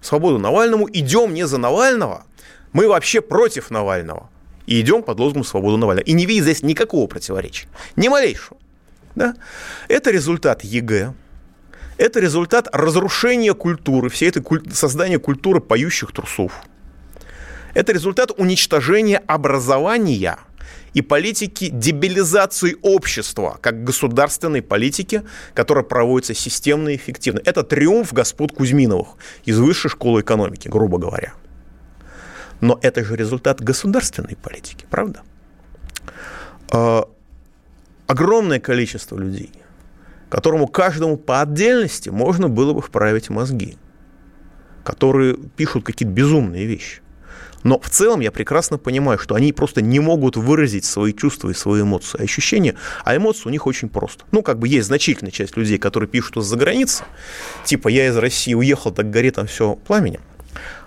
«Свободу 0.00 0.38
Навальному» 0.38 0.88
идем 0.92 1.34
не 1.34 1.46
за 1.46 1.58
Навального, 1.58 2.24
мы 2.72 2.88
вообще 2.88 3.20
против 3.20 3.70
Навального. 3.70 4.28
И 4.66 4.80
идем 4.80 5.02
под 5.02 5.18
лозунгом 5.20 5.44
«Свободу 5.44 5.76
Навального». 5.76 6.04
И 6.04 6.12
не 6.12 6.26
видит 6.26 6.44
здесь 6.44 6.62
никакого 6.62 7.06
противоречия. 7.06 7.68
Ни 7.96 8.08
малейшего. 8.08 8.58
Да? 9.14 9.34
Это 9.88 10.10
результат 10.10 10.64
ЕГЭ, 10.64 11.14
это 11.98 12.20
результат 12.20 12.68
разрушения 12.72 13.54
культуры, 13.54 14.10
всей 14.10 14.28
этой 14.28 14.42
куль... 14.42 14.62
создания 14.72 15.18
культуры 15.18 15.60
поющих 15.60 16.12
трусов. 16.12 16.52
Это 17.72 17.92
результат 17.92 18.30
уничтожения 18.36 19.18
образования 19.18 20.38
и 20.92 21.02
политики 21.02 21.68
дебилизации 21.68 22.76
общества, 22.82 23.58
как 23.60 23.84
государственной 23.84 24.62
политики, 24.62 25.22
которая 25.54 25.84
проводится 25.84 26.34
системно 26.34 26.90
и 26.90 26.96
эффективно. 26.96 27.40
Это 27.44 27.62
триумф 27.62 28.12
господ 28.12 28.52
Кузьминовых 28.52 29.08
из 29.44 29.58
высшей 29.58 29.90
школы 29.90 30.20
экономики, 30.22 30.68
грубо 30.68 30.98
говоря. 30.98 31.34
Но 32.60 32.78
это 32.82 33.04
же 33.04 33.16
результат 33.16 33.60
государственной 33.60 34.36
политики, 34.36 34.86
правда? 34.90 35.22
А, 36.70 37.08
огромное 38.06 38.60
количество 38.60 39.18
людей– 39.18 39.52
которому 40.28 40.66
каждому 40.66 41.16
по 41.16 41.40
отдельности 41.40 42.08
можно 42.08 42.48
было 42.48 42.72
бы 42.72 42.82
вправить 42.82 43.30
мозги, 43.30 43.76
которые 44.84 45.36
пишут 45.56 45.84
какие-то 45.84 46.12
безумные 46.12 46.66
вещи. 46.66 47.00
Но 47.62 47.80
в 47.80 47.90
целом 47.90 48.20
я 48.20 48.30
прекрасно 48.30 48.78
понимаю, 48.78 49.18
что 49.18 49.34
они 49.34 49.52
просто 49.52 49.82
не 49.82 49.98
могут 49.98 50.36
выразить 50.36 50.84
свои 50.84 51.12
чувства 51.12 51.50
и 51.50 51.54
свои 51.54 51.82
эмоции, 51.82 52.22
ощущения, 52.22 52.76
а 53.04 53.16
эмоции 53.16 53.42
у 53.46 53.50
них 53.50 53.66
очень 53.66 53.88
просто. 53.88 54.24
Ну, 54.30 54.42
как 54.42 54.58
бы 54.58 54.68
есть 54.68 54.86
значительная 54.86 55.32
часть 55.32 55.56
людей, 55.56 55.78
которые 55.78 56.08
пишут 56.08 56.36
из-за 56.36 56.56
границы, 56.56 57.04
типа 57.64 57.88
«я 57.88 58.06
из 58.06 58.16
России 58.16 58.54
уехал, 58.54 58.92
так 58.92 59.10
горит 59.10 59.34
там 59.36 59.46
все 59.46 59.74
пламенем». 59.74 60.20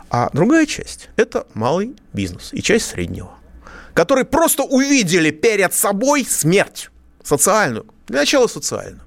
А 0.10 0.30
другая 0.34 0.66
часть– 0.66 1.10
это 1.18 1.46
малый 1.54 1.96
бизнес 2.13 2.50
и 2.51 2.62
часть 2.62 2.89
среднего, 2.89 3.32
которые 3.94 4.25
просто 4.25 4.63
увидели 4.63 5.32
перед 5.32 5.74
собой 5.74 6.25
смерть 6.25 6.89
социальную, 7.24 7.86
для 8.08 8.22
начала 8.22 8.48
социальную. 8.48 9.01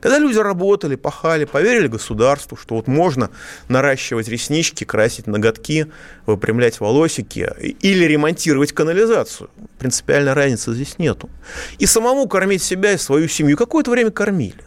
Когда 0.00 0.18
люди 0.18 0.38
работали, 0.38 0.94
пахали, 0.94 1.44
поверили 1.44 1.88
государству, 1.88 2.56
что 2.56 2.76
вот 2.76 2.86
можно 2.86 3.30
наращивать 3.68 4.28
реснички, 4.28 4.84
красить 4.84 5.26
ноготки, 5.26 5.90
выпрямлять 6.24 6.78
волосики 6.78 7.50
или 7.80 8.04
ремонтировать 8.04 8.72
канализацию. 8.72 9.50
Принципиальной 9.80 10.34
разницы 10.34 10.72
здесь 10.72 10.98
нету. 10.98 11.28
И 11.78 11.86
самому 11.86 12.28
кормить 12.28 12.62
себя 12.62 12.92
и 12.92 12.98
свою 12.98 13.26
семью 13.26 13.56
какое-то 13.56 13.90
время 13.90 14.12
кормили. 14.12 14.64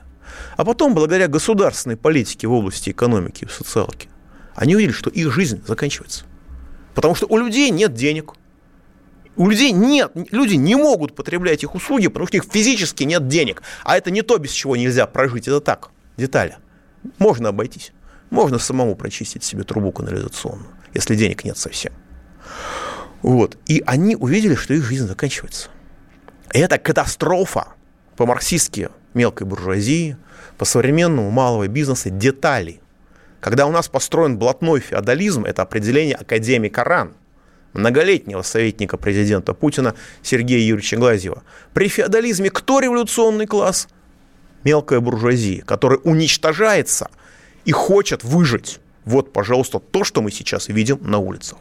А 0.58 0.66
потом, 0.66 0.94
благодаря 0.94 1.30
государственной 1.30 1.96
политике 1.96 2.48
в 2.48 2.52
области 2.52 2.90
экономики 2.90 3.46
и 3.46 3.48
социалки, 3.48 4.10
они 4.56 4.76
увидели, 4.76 4.94
что 4.94 5.10
их 5.10 5.32
жизнь 5.34 5.62
заканчивается. 5.66 6.26
Потому 6.94 7.16
что 7.16 7.28
у 7.28 7.38
людей 7.38 7.70
нет 7.70 7.94
денег, 7.94 8.34
у 9.38 9.50
людей 9.50 9.72
нет, 9.72 10.12
люди 10.32 10.56
не 10.56 10.76
могут 10.76 11.16
потреблять 11.16 11.64
их 11.64 11.74
услуги, 11.74 12.08
потому 12.08 12.28
что 12.28 12.38
у 12.38 12.42
них 12.42 12.52
физически 12.52 13.04
нет 13.04 13.28
денег. 13.28 13.64
А 13.84 13.98
это 13.98 14.12
не 14.12 14.22
то, 14.22 14.38
без 14.38 14.52
чего 14.52 14.76
нельзя 14.76 15.08
прожить. 15.08 15.48
Это 15.48 15.62
так, 15.62 15.92
детали. 16.18 16.58
Можно 17.18 17.50
обойтись. 17.50 17.94
Можно 18.30 18.60
самому 18.60 18.96
прочистить 18.96 19.44
себе 19.44 19.64
трубу 19.64 19.92
канализационную, 19.92 20.70
если 20.94 21.16
денег 21.16 21.44
нет 21.44 21.58
совсем. 21.58 21.94
Вот. 23.22 23.58
И 23.66 23.84
они 23.86 24.16
увидели, 24.16 24.56
что 24.56 24.74
их 24.74 24.84
жизнь 24.84 25.08
заканчивается. 25.08 25.70
И 26.54 26.60
это 26.60 26.78
катастрофа 26.78 27.68
по-марксистски 28.18 28.90
мелкой 29.14 29.48
буржуазии, 29.48 30.18
по 30.58 30.66
современному 30.66 31.32
малого 31.32 31.68
бизнеса 31.68 32.10
детали. 32.10 32.82
Когда 33.42 33.66
у 33.66 33.72
нас 33.72 33.90
построен 33.90 34.38
блатной 34.38 34.80
феодализм, 34.80 35.46
это 35.46 35.64
определение 35.64 36.16
академика 36.16 36.84
РАН– 36.84 37.16
многолетнего 37.74 38.44
советника 38.44 38.98
президента 38.98 39.54
Путина 39.54 39.96
Сергея 40.22 40.60
Юрьевича 40.60 40.98
Глазьева. 40.98 41.44
При 41.74 41.88
феодализме 41.88 42.52
кто 42.52 42.80
революционный 42.80 43.48
класс? 43.48 43.88
Мелкая 44.64 45.00
буржуазия, 45.00 45.64
которая 45.64 46.00
уничтожается 46.00 47.10
и 47.66 47.72
хочет 47.72 48.24
выжить. 48.24 48.80
Вот, 49.06 49.34
пожалуйста, 49.34 49.80
то, 49.80 50.04
что 50.04 50.22
мы 50.22 50.30
сейчас 50.30 50.68
видим 50.68 51.00
на 51.02 51.18
улицах. 51.18 51.58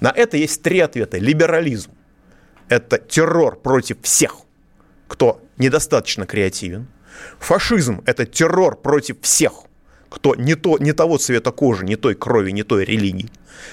На 0.00 0.12
это 0.14 0.36
есть 0.36 0.62
три 0.62 0.78
ответа. 0.78 1.18
Либерализм– 1.18 1.90
это 2.68 2.98
террор 2.98 3.56
против 3.56 3.96
всех, 4.02 4.36
кто 5.08 5.42
недостаточно 5.58 6.24
креативен. 6.24 6.86
Фашизм– 7.40 8.02
это 8.06 8.26
террор 8.26 8.76
против 8.76 9.16
всех, 9.22 9.64
кто 10.08 10.34
не, 10.34 10.54
то, 10.54 10.78
не 10.78 10.92
того 10.92 11.18
цвета 11.18 11.50
кожи, 11.50 11.84
не 11.84 11.96
той 11.96 12.14
крови, 12.14 12.52
не 12.52 12.62
той 12.62 12.84
религии. 12.84 13.30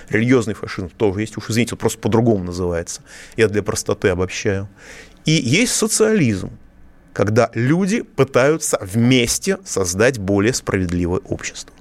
Религиозный 0.10 0.54
фашизм 0.54 0.90
тоже 0.90 1.22
есть, 1.22 1.38
уж 1.38 1.50
извините, 1.50 1.76
просто 1.76 2.00
по-другому 2.00 2.44
называется. 2.44 3.02
Я 3.38 3.48
для 3.48 3.64
простоты 3.64 4.10
обобщаю. 4.10 4.68
И 5.26 5.32
есть 5.32 5.74
социализм, 5.74 6.52
когда 7.14 7.50
люди 7.54 8.02
пытаются 8.02 8.78
вместе 8.82 9.60
создать 9.64 10.20
более 10.20 10.54
справедливое 10.54 11.20
общество. 11.20 11.74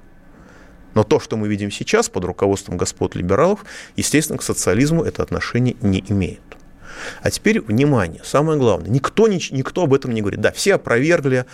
Но 0.93 1.03
то, 1.03 1.19
что 1.19 1.37
мы 1.37 1.47
видим 1.47 1.71
сейчас 1.71 2.07
под 2.07 2.23
руководством 2.25 2.77
господ 2.77 3.15
либералов, 3.15 3.65
естественно, 3.95 4.37
к 4.37 4.43
социализму 4.43 5.03
это 5.03 5.23
отношение 5.23 5.75
не 5.81 6.03
имеет. 6.07 6.41
А 7.21 7.31
теперь, 7.31 7.61
внимание, 7.61 8.21
самое 8.23 8.59
главное, 8.59 8.89
никто, 8.89 9.27
никто 9.27 9.83
об 9.83 9.93
этом 9.93 10.11
не 10.13 10.21
говорит. 10.21 10.41
Да, 10.41 10.51
все 10.51 10.75
опровергли 10.75 11.45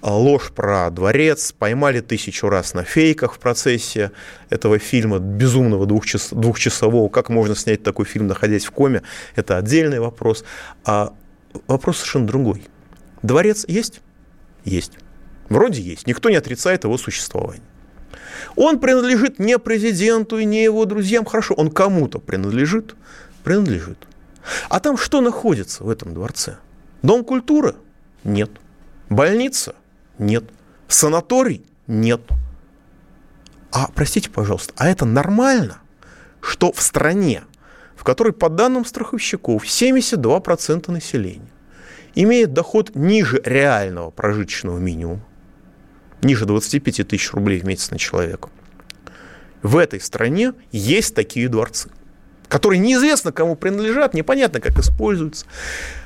а, 0.00 0.16
ложь 0.16 0.50
про 0.54 0.90
дворец, 0.90 1.52
поймали 1.52 2.00
тысячу 2.00 2.48
раз 2.48 2.74
на 2.74 2.82
фейках 2.82 3.34
в 3.34 3.38
процессе 3.38 4.10
этого 4.50 4.78
фильма, 4.78 5.18
безумного 5.18 5.86
двухчас, 5.86 6.30
двухчасового. 6.32 7.08
Как 7.08 7.28
можно 7.28 7.54
снять 7.54 7.82
такой 7.82 8.04
фильм, 8.04 8.26
находясь 8.26 8.64
в 8.64 8.72
коме, 8.72 9.02
это 9.36 9.58
отдельный 9.58 10.00
вопрос. 10.00 10.44
А 10.84 11.12
вопрос 11.68 11.98
совершенно 11.98 12.26
другой. 12.26 12.64
Дворец 13.22 13.64
есть? 13.68 14.00
Есть. 14.64 14.98
Вроде 15.48 15.80
есть. 15.80 16.06
Никто 16.06 16.30
не 16.30 16.36
отрицает 16.36 16.84
его 16.84 16.98
существование. 16.98 17.62
Он 18.56 18.78
принадлежит 18.80 19.38
не 19.38 19.58
президенту 19.58 20.38
и 20.38 20.44
не 20.44 20.64
его 20.64 20.84
друзьям. 20.84 21.24
Хорошо, 21.24 21.54
он 21.54 21.70
кому-то 21.70 22.18
принадлежит. 22.18 22.96
Принадлежит. 23.44 23.98
А 24.68 24.80
там 24.80 24.96
что 24.96 25.20
находится 25.20 25.84
в 25.84 25.90
этом 25.90 26.14
дворце? 26.14 26.56
Дом 27.02 27.24
культуры? 27.24 27.74
Нет. 28.24 28.50
Больница? 29.08 29.74
Нет. 30.18 30.44
Санаторий? 30.88 31.64
Нет. 31.86 32.20
А, 33.70 33.88
простите, 33.94 34.30
пожалуйста, 34.30 34.74
а 34.76 34.88
это 34.88 35.04
нормально, 35.04 35.78
что 36.40 36.72
в 36.72 36.82
стране, 36.82 37.44
в 37.96 38.04
которой, 38.04 38.32
по 38.32 38.48
данным 38.48 38.84
страховщиков, 38.84 39.64
72% 39.64 40.90
населения 40.90 41.48
имеет 42.14 42.52
доход 42.52 42.94
ниже 42.94 43.40
реального 43.44 44.10
прожиточного 44.10 44.78
минимума, 44.78 45.24
ниже 46.20 46.44
25 46.44 47.08
тысяч 47.08 47.32
рублей 47.32 47.60
в 47.60 47.64
месяц 47.64 47.90
на 47.90 47.98
человека, 47.98 48.50
в 49.62 49.78
этой 49.78 50.00
стране 50.00 50.52
есть 50.70 51.14
такие 51.14 51.48
дворцы– 51.48 51.90
которые 52.52 52.80
неизвестно 52.80 53.32
кому 53.32 53.56
принадлежат, 53.56 54.12
непонятно 54.12 54.60
как 54.60 54.78
используются. 54.78 55.46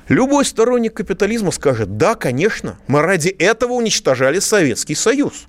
Любой 0.06 0.44
сторонник 0.44 0.94
капитализма 0.94 1.50
скажет, 1.50 1.96
да, 1.96 2.14
конечно, 2.14 2.78
мы 2.86 3.02
ради 3.02 3.30
этого 3.30 3.72
уничтожали 3.72 4.38
Советский 4.38 4.94
Союз, 4.94 5.48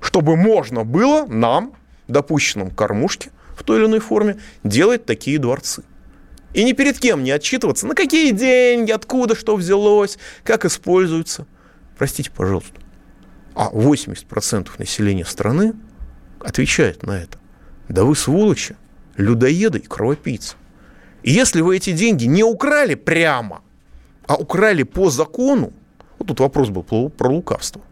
чтобы 0.00 0.36
можно 0.36 0.84
было 0.84 1.26
нам, 1.26 1.74
допущенным 2.06 2.70
кормушке 2.70 3.32
в 3.56 3.64
той 3.64 3.80
или 3.80 3.86
иной 3.86 3.98
форме, 3.98 4.36
делать 4.62 5.04
такие 5.04 5.40
дворцы. 5.40 5.82
И 6.52 6.62
ни 6.62 6.74
перед 6.74 7.00
кем 7.00 7.24
не 7.24 7.32
отчитываться, 7.32 7.84
на 7.88 7.96
какие 7.96 8.30
деньги, 8.30 8.92
откуда 8.92 9.34
что 9.34 9.56
взялось, 9.56 10.16
как 10.44 10.64
используется. 10.64 11.44
Простите, 11.98 12.30
пожалуйста. 12.30 12.80
А 13.56 13.68
80% 13.72 14.68
населения 14.78 15.24
страны 15.24 15.72
отвечает 16.38 17.02
на 17.02 17.20
это. 17.20 17.36
Да 17.88 18.04
вы 18.04 18.14
сволочи 18.14 18.76
людоеды 19.16 19.78
и 19.78 19.86
кровопийцы. 19.86 20.56
И 21.22 21.32
если 21.32 21.60
вы 21.60 21.76
эти 21.76 21.92
деньги 21.92 22.24
не 22.24 22.44
украли 22.44 22.94
прямо, 22.94 23.62
а 24.26 24.36
украли 24.36 24.82
по 24.82 25.10
закону, 25.10 25.72
вот 26.18 26.28
тут 26.28 26.40
вопрос 26.40 26.68
был 26.68 26.82
про 27.10 27.28
лукавство, 27.28 27.82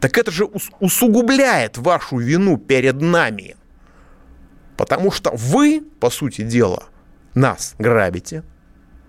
так 0.00 0.16
это 0.16 0.30
же 0.30 0.48
усугубляет 0.80 1.78
вашу 1.78 2.18
вину 2.18 2.56
перед 2.56 3.00
нами. 3.00 3.56
Потому 4.76 5.10
что 5.10 5.30
вы, 5.34 5.82
по 6.00 6.10
сути 6.10 6.42
дела, 6.42 6.84
нас 7.34 7.74
грабите. 7.78 8.42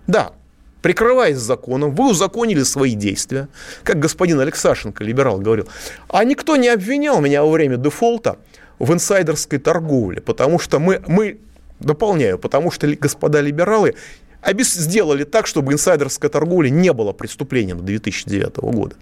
Да, 0.05 0.33
прикрываясь 0.81 1.37
законом, 1.37 1.95
вы 1.95 2.09
узаконили 2.09 2.63
свои 2.63 2.93
действия. 2.93 3.47
Как 3.83 3.99
господин 3.99 4.39
Алексашенко, 4.41 5.03
либерал, 5.03 5.39
говорил. 5.39 5.69
А 6.09 6.23
никто 6.25 6.57
не 6.57 6.67
обвинял 6.67 7.21
меня 7.21 7.43
во 7.43 7.51
время 7.51 7.77
дефолта 7.77 8.37
в 8.82 8.94
инсайдерской 8.94 9.60
торговле, 9.60 10.22
потому 10.22 10.58
что 10.58 10.80
мы, 10.80 11.02
мы 11.08 11.39
дополняю, 11.80 12.39
потому 12.39 12.72
что 12.72 12.88
господа 12.96 13.39
либералы 13.41 13.96
сделали 14.44 15.24
так, 15.24 15.46
чтобы 15.46 15.74
инсайдерская 15.74 16.32
торговля 16.32 16.70
не 16.70 16.91
было 16.91 17.13
преступлением 17.13 17.78
до 17.78 17.84
2009 17.84 18.58
года. 18.58 18.96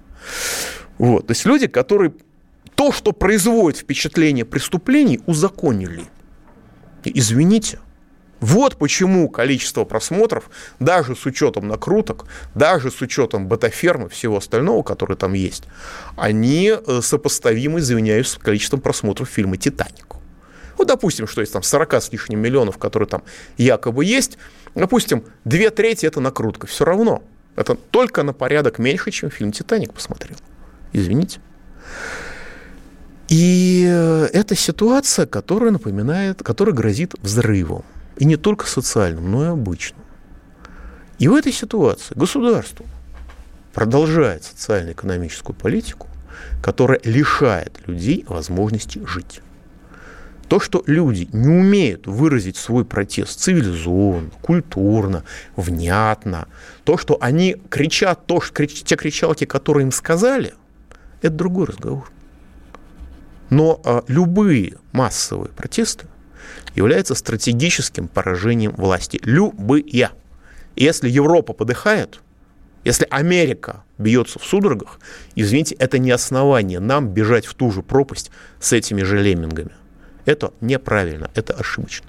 Вот. 0.97 1.27
То 1.27 1.31
есть 1.31 1.45
люди, 1.45 1.67
которые 1.67 2.11
то, 2.75 2.91
что 2.91 3.13
производит 3.13 3.79
впечатление 3.79 4.43
преступлений, 4.43 5.21
узаконили. 5.25 6.03
Извините, 7.05 7.79
вот 8.39 8.77
почему 8.77 9.29
количество 9.29 9.83
просмотров, 9.83 10.49
даже 10.79 11.15
с 11.15 11.25
учетом 11.25 11.67
накруток, 11.67 12.25
даже 12.55 12.91
с 12.91 13.01
учетом 13.01 13.47
бета-фермы, 13.47 14.09
всего 14.09 14.37
остального, 14.37 14.83
которое 14.83 15.15
там 15.15 15.33
есть, 15.33 15.63
они 16.15 16.73
э, 16.73 16.99
сопоставимы, 17.01 17.79
извиняюсь, 17.79 18.29
с 18.29 18.37
количеством 18.37 18.81
просмотров 18.81 19.29
фильма 19.29 19.57
«Титаник». 19.57 20.15
Ну, 20.77 20.85
допустим, 20.85 21.27
что 21.27 21.41
есть 21.41 21.51
там 21.51 21.61
40 21.61 21.93
с 21.95 22.11
лишним 22.13 22.39
миллионов, 22.39 22.77
которые 22.77 23.09
там 23.09 23.23
якобы 23.57 24.05
есть, 24.05 24.37
допустим, 24.75 25.25
две 25.43 25.71
трети 25.71 26.05
это 26.05 26.21
накрутка. 26.21 26.67
Все 26.67 26.85
равно. 26.85 27.21
Это 27.57 27.75
только 27.75 28.23
на 28.23 28.31
порядок 28.31 28.79
меньше, 28.79 29.11
чем 29.11 29.29
фильм 29.29 29.51
«Титаник» 29.51 29.93
посмотрел. 29.93 30.37
Извините. 30.93 31.41
И 33.27 33.85
э, 33.87 34.29
это 34.31 34.55
ситуация, 34.55 35.25
которая 35.25 35.71
напоминает, 35.71 36.41
которая 36.41 36.73
грозит 36.73 37.13
взрывом. 37.21 37.83
И 38.19 38.25
не 38.25 38.35
только 38.35 38.67
социальным, 38.67 39.31
но 39.31 39.45
и 39.45 39.47
обычным. 39.47 40.01
И 41.19 41.27
в 41.27 41.35
этой 41.35 41.53
ситуации 41.53 42.13
государство 42.15 42.85
продолжает 43.73 44.43
социально-экономическую 44.43 45.55
политику, 45.55 46.07
которая 46.61 46.99
лишает 47.03 47.79
людей 47.87 48.25
возможности 48.27 49.01
жить. 49.05 49.41
То, 50.49 50.59
что 50.59 50.83
люди 50.85 51.29
не 51.31 51.47
умеют 51.47 52.07
выразить 52.07 52.57
свой 52.57 52.83
протест 52.83 53.39
цивилизованно, 53.39 54.31
культурно, 54.41 55.23
внятно, 55.55 56.47
то, 56.83 56.97
что 56.97 57.17
они 57.21 57.55
кричат 57.69 58.25
то, 58.25 58.41
что, 58.41 58.65
те 58.65 58.95
кричалки, 58.95 59.45
которые 59.45 59.83
им 59.83 59.91
сказали, 59.91 60.55
это 61.21 61.35
другой 61.35 61.67
разговор. 61.67 62.11
Но 63.49 63.79
а, 63.85 64.03
любые 64.07 64.77
массовые 64.91 65.51
протесты 65.51 66.07
являются 66.79 67.13
стратегическим 67.13 68.07
поражением 68.07 68.71
власти. 68.71 69.19
Любые. 69.23 70.11
Если 70.77 71.09
Европа 71.09 71.51
подыхает, 71.51 72.21
если 72.85 73.05
Америка 73.09 73.83
бьется 73.97 74.39
в 74.39 74.45
судорогах, 74.45 74.99
извините, 75.35 75.75
это 75.75 75.99
не 75.99 76.11
основание 76.11 76.79
нам 76.79 77.09
бежать 77.09 77.45
в 77.45 77.53
ту 77.53 77.69
же 77.71 77.81
пропасть 77.81 78.31
с 78.61 78.71
этими 78.71 79.03
же 79.03 79.21
леммингами. 79.21 79.71
Это 80.23 80.53
неправильно, 80.61 81.29
это 81.35 81.53
ошибочно. 81.53 82.07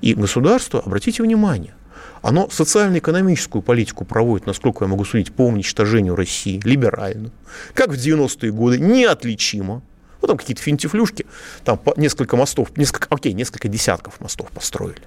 И 0.00 0.14
государство, 0.14 0.80
обратите 0.80 1.22
внимание, 1.22 1.74
оно 2.20 2.48
социально-экономическую 2.50 3.62
политику 3.62 4.04
проводит, 4.04 4.46
насколько 4.46 4.84
я 4.84 4.88
могу 4.88 5.04
судить, 5.04 5.32
по 5.32 5.46
уничтожению 5.46 6.16
России, 6.16 6.60
либеральную, 6.64 7.30
как 7.74 7.90
в 7.90 7.94
90-е 7.94 8.50
годы, 8.50 8.80
неотличимо. 8.80 9.82
Вот 10.20 10.28
там 10.28 10.36
какие-то 10.36 10.62
финтифлюшки, 10.62 11.26
там 11.64 11.80
несколько 11.96 12.36
мостов, 12.36 12.76
несколько, 12.76 13.06
окей, 13.10 13.32
несколько 13.32 13.68
десятков 13.68 14.20
мостов 14.20 14.50
построили. 14.50 15.02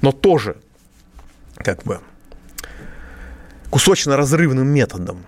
Но 0.00 0.12
тоже, 0.12 0.56
как 1.56 1.82
бы, 1.84 2.00
кусочно-разрывным 3.70 4.66
методом. 4.66 5.24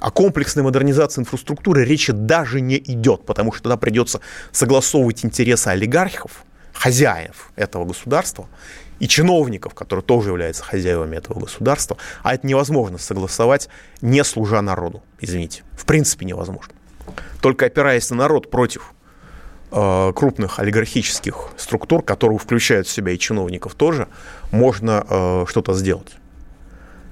О 0.00 0.10
комплексной 0.10 0.62
модернизации 0.62 1.20
инфраструктуры 1.20 1.84
речи 1.84 2.12
даже 2.12 2.60
не 2.60 2.78
идет, 2.78 3.26
потому 3.26 3.52
что 3.52 3.64
тогда 3.64 3.76
придется 3.76 4.20
согласовывать 4.50 5.24
интересы 5.24 5.68
олигархов, 5.68 6.44
хозяев 6.72 7.52
этого 7.54 7.84
государства, 7.84 8.48
и 8.98 9.08
чиновников, 9.08 9.74
которые 9.74 10.04
тоже 10.04 10.30
являются 10.30 10.62
хозяевами 10.62 11.16
этого 11.16 11.40
государства, 11.40 11.96
а 12.22 12.34
это 12.34 12.46
невозможно 12.46 12.98
согласовать, 12.98 13.68
не 14.00 14.22
служа 14.24 14.62
народу, 14.62 15.02
извините. 15.20 15.64
В 15.72 15.84
принципе 15.84 16.24
невозможно. 16.24 16.72
Только 17.40 17.66
опираясь 17.66 18.10
на 18.10 18.16
народ 18.16 18.50
против 18.50 18.92
э, 19.70 20.12
крупных 20.14 20.58
олигархических 20.58 21.48
структур, 21.56 22.02
которые 22.02 22.38
включают 22.38 22.86
в 22.86 22.90
себя 22.90 23.12
и 23.12 23.18
чиновников 23.18 23.74
тоже, 23.74 24.08
можно 24.50 25.04
э, 25.08 25.44
что-то 25.48 25.74
сделать. 25.74 26.12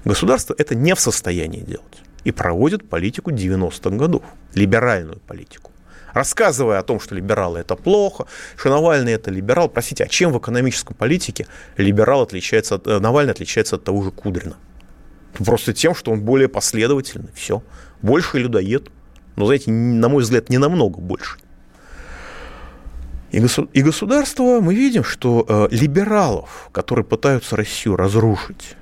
Государство 0.04 0.54
это 0.56 0.74
не 0.74 0.94
в 0.94 1.00
состоянии 1.00 1.60
делать 1.60 2.02
и 2.24 2.32
проводит 2.32 2.88
политику 2.88 3.30
90-х 3.30 3.96
годов, 3.96 4.22
либеральную 4.54 5.18
политику. 5.26 5.72
Рассказывая 6.12 6.78
о 6.78 6.82
том, 6.82 7.00
что 7.00 7.14
либералы 7.14 7.60
это 7.60 7.76
плохо, 7.76 8.26
что 8.56 8.70
Навальный 8.70 9.12
это 9.12 9.30
либерал. 9.30 9.68
Простите, 9.68 10.04
а 10.04 10.08
чем 10.08 10.32
в 10.32 10.38
экономической 10.38 10.94
политике 10.94 11.46
либерал 11.76 12.22
отличается, 12.22 12.76
от, 12.76 12.86
э, 12.86 12.98
Навальный 12.98 13.32
отличается 13.32 13.76
от 13.76 13.84
того 13.84 14.02
же 14.02 14.10
Кудрина? 14.10 14.56
Просто 15.44 15.72
тем, 15.72 15.94
что 15.94 16.10
он 16.10 16.20
более 16.20 16.48
последовательный, 16.48 17.30
все. 17.34 17.62
Больше 18.02 18.38
людоед. 18.38 18.88
Но, 19.36 19.46
знаете, 19.46 19.70
на 19.70 20.08
мой 20.08 20.22
взгляд, 20.22 20.48
не 20.48 20.58
намного 20.58 21.00
больше. 21.00 21.38
И, 23.30 23.82
государство, 23.82 24.60
мы 24.60 24.74
видим, 24.74 25.04
что 25.04 25.46
э, 25.48 25.68
либералов, 25.70 26.68
которые 26.72 27.04
пытаются 27.04 27.56
Россию 27.56 27.96
разрушить, 27.96 28.76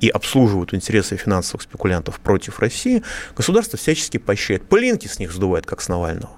и 0.00 0.08
обслуживают 0.08 0.74
интересы 0.74 1.16
финансовых 1.16 1.62
спекулянтов 1.62 2.20
против 2.20 2.58
России, 2.58 3.02
государство 3.36 3.78
всячески 3.78 4.18
поощряет. 4.18 4.68
Пылинки 4.68 5.06
с 5.06 5.18
них 5.18 5.32
сдувает, 5.32 5.66
как 5.66 5.80
с 5.80 5.88
Навального. 5.88 6.36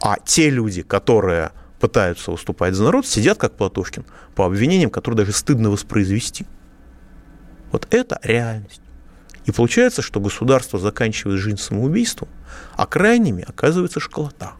А 0.00 0.16
те 0.24 0.50
люди, 0.50 0.82
которые 0.82 1.52
пытаются 1.80 2.30
выступать 2.30 2.74
за 2.74 2.84
народ, 2.84 3.06
сидят 3.06 3.38
как 3.38 3.56
Платошкин 3.56 4.04
по 4.34 4.44
обвинениям, 4.44 4.90
которые 4.90 5.18
даже 5.18 5.32
стыдно 5.32 5.70
воспроизвести. 5.70 6.46
Вот 7.72 7.86
это 7.90 8.18
реальность. 8.22 8.82
И 9.44 9.52
получается, 9.52 10.02
что 10.02 10.20
государство 10.20 10.78
заканчивает 10.78 11.40
жизнь 11.40 11.58
самоубийством, 11.58 12.28
а 12.76 12.86
крайними 12.86 13.44
оказывается 13.46 14.00
школота. 14.00 14.52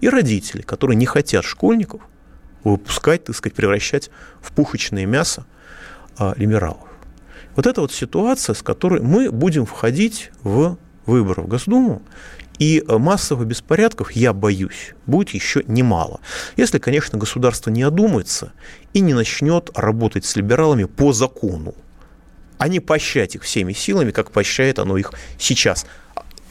И 0.00 0.08
родители, 0.08 0.62
которые 0.62 0.96
не 0.96 1.06
хотят 1.06 1.44
школьников 1.44 2.02
выпускать, 2.64 3.24
так 3.24 3.36
сказать, 3.36 3.54
превращать 3.54 4.10
в 4.40 4.52
пухочное 4.52 5.06
мясо 5.06 5.46
а, 6.18 6.34
либералов. 6.36 6.88
Вот 7.56 7.66
это 7.66 7.80
вот 7.80 7.92
ситуация, 7.92 8.54
с 8.54 8.62
которой 8.62 9.00
мы 9.00 9.30
будем 9.30 9.66
входить 9.66 10.30
в 10.42 10.76
выборы 11.06 11.42
в 11.42 11.48
Госдуму, 11.48 12.02
и 12.58 12.84
массовых 12.86 13.46
беспорядков, 13.46 14.12
я 14.12 14.34
боюсь, 14.34 14.94
будет 15.06 15.30
еще 15.30 15.62
немало. 15.66 16.20
Если, 16.56 16.78
конечно, 16.78 17.18
государство 17.18 17.70
не 17.70 17.82
одумается 17.82 18.52
и 18.92 19.00
не 19.00 19.14
начнет 19.14 19.70
работать 19.74 20.26
с 20.26 20.36
либералами 20.36 20.84
по 20.84 21.14
закону, 21.14 21.74
а 22.60 22.68
не 22.68 22.78
поощрять 22.78 23.34
их 23.34 23.42
всеми 23.42 23.72
силами, 23.72 24.10
как 24.10 24.30
поощряет 24.32 24.78
оно 24.78 24.98
их 24.98 25.14
сейчас. 25.38 25.86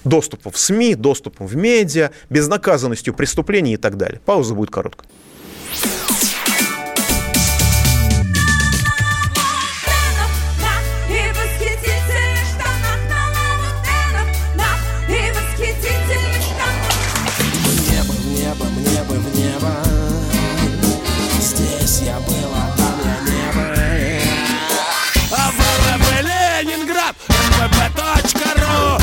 Доступом 0.03 0.51
в 0.51 0.57
СМИ, 0.57 0.95
доступом 0.95 1.45
в 1.45 1.55
медиа, 1.55 2.09
безнаказанностью 2.31 3.13
преступлений 3.13 3.75
и 3.75 3.77
так 3.77 3.95
далее. 3.95 4.19
Пауза 4.25 4.55
будет 4.55 4.71
короткая. 4.71 5.07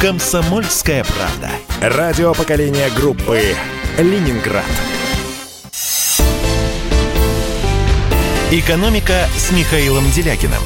«Комсомольская 0.01 1.05
правда». 1.05 1.51
Радио 1.81 2.35
поколения 2.35 2.91
группы 2.95 3.41
«Ленинград». 3.97 4.65
«Экономика» 8.51 9.27
с 9.39 9.51
Михаилом 9.53 10.05
Делякиным. 10.11 10.61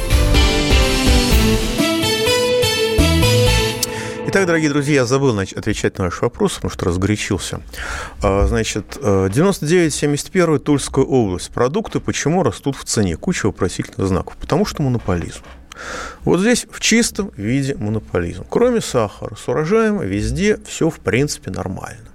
Итак, 4.27 4.45
дорогие 4.45 4.69
друзья, 4.69 4.95
я 4.95 5.05
забыл 5.05 5.37
отвечать 5.39 5.97
на 5.97 6.05
ваш 6.05 6.21
вопрос, 6.21 6.55
потому 6.55 6.71
что 6.71 6.85
разгорячился. 6.85 7.61
А, 8.21 8.47
значит, 8.47 8.97
99-71 8.97 10.59
Тульская 10.59 11.05
область. 11.05 11.51
Продукты 11.51 12.01
почему 12.01 12.43
растут 12.43 12.75
в 12.75 12.83
цене? 12.83 13.15
Куча 13.15 13.45
вопросительных 13.45 14.07
знаков. 14.07 14.35
Потому 14.37 14.65
что 14.65 14.83
монополизм. 14.83 15.41
Вот 16.23 16.39
здесь 16.39 16.67
в 16.69 16.79
чистом 16.79 17.31
виде 17.35 17.75
монополизм. 17.75 18.45
Кроме 18.49 18.81
сахара, 18.81 19.35
с 19.35 19.47
урожаем 19.47 19.99
везде 19.99 20.59
все 20.65 20.89
в 20.89 20.99
принципе 20.99 21.51
нормально. 21.51 22.11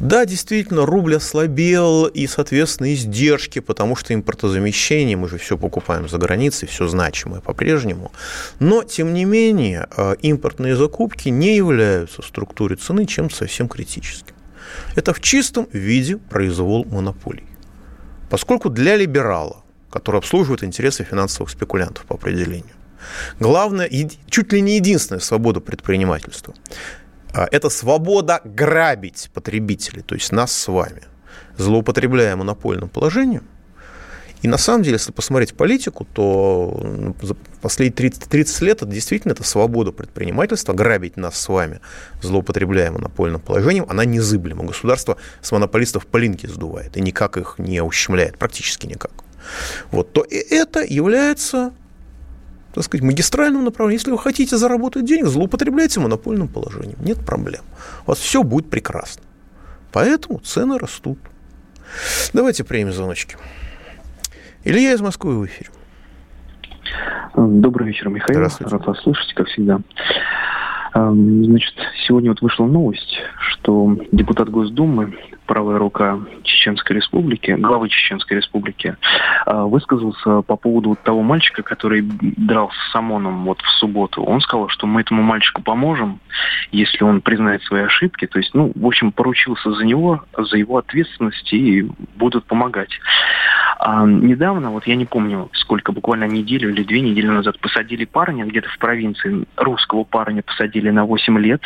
Да, 0.00 0.24
действительно, 0.26 0.86
рубль 0.86 1.16
ослабел, 1.16 2.06
и, 2.06 2.28
соответственно, 2.28 2.94
издержки, 2.94 3.58
потому 3.58 3.96
что 3.96 4.14
импортозамещение, 4.14 5.16
мы 5.16 5.28
же 5.28 5.38
все 5.38 5.58
покупаем 5.58 6.08
за 6.08 6.18
границей, 6.18 6.68
все 6.68 6.86
значимое 6.86 7.40
по-прежнему. 7.40 8.12
Но, 8.60 8.84
тем 8.84 9.12
не 9.12 9.24
менее, 9.24 9.88
э, 9.96 10.14
импортные 10.22 10.76
закупки 10.76 11.30
не 11.30 11.56
являются 11.56 12.22
в 12.22 12.26
структуре 12.26 12.76
цены 12.76 13.06
чем-то 13.06 13.34
совсем 13.34 13.68
критическим. 13.68 14.36
Это 14.94 15.12
в 15.12 15.20
чистом 15.20 15.66
виде 15.72 16.16
произвол 16.16 16.84
монополий. 16.84 17.46
Поскольку 18.30 18.68
для 18.68 18.94
либерала, 18.94 19.64
который 19.90 20.18
обслуживает 20.18 20.64
интересы 20.64 21.04
финансовых 21.04 21.50
спекулянтов 21.50 22.04
по 22.04 22.14
определению, 22.14 22.74
главное, 23.40 23.88
чуть 24.28 24.52
ли 24.52 24.60
не 24.60 24.76
единственная 24.76 25.20
свобода 25.20 25.60
предпринимательства 25.60 26.54
а, 27.32 27.48
это 27.50 27.68
свобода 27.70 28.40
грабить 28.44 29.30
потребителей, 29.34 30.02
то 30.02 30.14
есть 30.14 30.32
нас 30.32 30.52
с 30.52 30.68
вами, 30.68 31.02
злоупотребляя 31.56 32.36
монопольным 32.36 32.88
положением. 32.88 33.44
И 34.40 34.46
на 34.48 34.56
самом 34.56 34.84
деле, 34.84 34.94
если 34.94 35.10
посмотреть 35.10 35.54
политику, 35.54 36.06
то 36.12 36.80
ну, 36.80 37.16
за 37.20 37.34
последние 37.60 37.96
30, 37.96 38.28
30 38.28 38.60
лет 38.62 38.82
это 38.82 38.86
действительно 38.86 39.32
это 39.32 39.42
свобода 39.42 39.90
предпринимательства, 39.90 40.72
грабить 40.72 41.16
нас 41.16 41.36
с 41.36 41.48
вами, 41.48 41.80
злоупотребляя 42.22 42.92
монопольным 42.92 43.40
положением, 43.40 43.86
она 43.88 44.04
незыблема. 44.04 44.64
Государство 44.64 45.16
с 45.42 45.50
монополистов 45.50 46.06
полинки 46.06 46.46
сдувает 46.46 46.96
и 46.96 47.00
никак 47.00 47.36
их 47.36 47.56
не 47.58 47.82
ущемляет, 47.82 48.38
практически 48.38 48.86
никак. 48.86 49.10
Вот, 49.90 50.12
то 50.12 50.22
и 50.22 50.36
это 50.36 50.84
является 50.84 51.72
так 52.74 52.84
сказать, 52.84 53.04
магистральным 53.04 53.64
направлением. 53.64 53.98
Если 53.98 54.10
вы 54.10 54.18
хотите 54.18 54.56
заработать 54.56 55.04
денег, 55.04 55.26
злоупотребляйте 55.26 56.00
монопольным 56.00 56.48
положением. 56.48 56.98
Нет 57.00 57.18
проблем. 57.24 57.62
У 58.06 58.10
вас 58.10 58.18
все 58.18 58.42
будет 58.42 58.70
прекрасно. 58.70 59.22
Поэтому 59.92 60.38
цены 60.38 60.78
растут. 60.78 61.18
Давайте 62.32 62.64
примем 62.64 62.92
звоночки. 62.92 63.36
Илья 64.64 64.92
из 64.92 65.00
Москвы 65.00 65.38
в 65.38 65.46
эфире. 65.46 65.70
Добрый 67.34 67.88
вечер, 67.88 68.10
Михаил. 68.10 68.40
Рад 68.40 68.86
вас 68.86 69.00
слышать, 69.02 69.32
как 69.34 69.48
всегда. 69.48 69.80
Значит, 70.94 71.74
сегодня 72.06 72.30
вот 72.30 72.42
вышла 72.42 72.66
новость, 72.66 73.18
что 73.50 73.96
депутат 74.12 74.50
Госдумы, 74.50 75.14
правая 75.48 75.78
рука 75.78 76.20
Чеченской 76.44 76.96
Республики, 76.96 77.50
главы 77.52 77.88
Чеченской 77.88 78.36
Республики, 78.36 78.96
а, 79.46 79.64
высказался 79.64 80.42
по 80.42 80.56
поводу 80.56 80.96
того 81.02 81.22
мальчика, 81.22 81.62
который 81.62 82.02
дрался 82.02 82.78
с 82.92 82.94
ОМОНом 82.94 83.44
вот 83.44 83.60
в 83.62 83.70
субботу. 83.80 84.22
Он 84.22 84.40
сказал, 84.40 84.68
что 84.68 84.86
мы 84.86 85.00
этому 85.00 85.22
мальчику 85.22 85.62
поможем, 85.62 86.20
если 86.70 87.02
он 87.02 87.22
признает 87.22 87.62
свои 87.62 87.82
ошибки. 87.82 88.26
То 88.26 88.38
есть, 88.38 88.54
ну, 88.54 88.70
в 88.74 88.86
общем, 88.86 89.10
поручился 89.10 89.72
за 89.72 89.84
него, 89.84 90.22
за 90.36 90.58
его 90.58 90.76
ответственность 90.76 91.52
и 91.52 91.88
будут 92.16 92.44
помогать. 92.44 93.00
А 93.78 94.04
недавно, 94.04 94.70
вот 94.70 94.86
я 94.86 94.96
не 94.96 95.06
помню, 95.06 95.50
сколько, 95.52 95.92
буквально 95.92 96.24
неделю 96.24 96.70
или 96.70 96.82
две 96.82 97.00
недели 97.00 97.28
назад, 97.28 97.58
посадили 97.60 98.04
парня 98.04 98.44
где-то 98.44 98.68
в 98.68 98.78
провинции, 98.78 99.46
русского 99.56 100.04
парня 100.04 100.42
посадили 100.42 100.90
на 100.90 101.04
8 101.04 101.38
лет, 101.38 101.62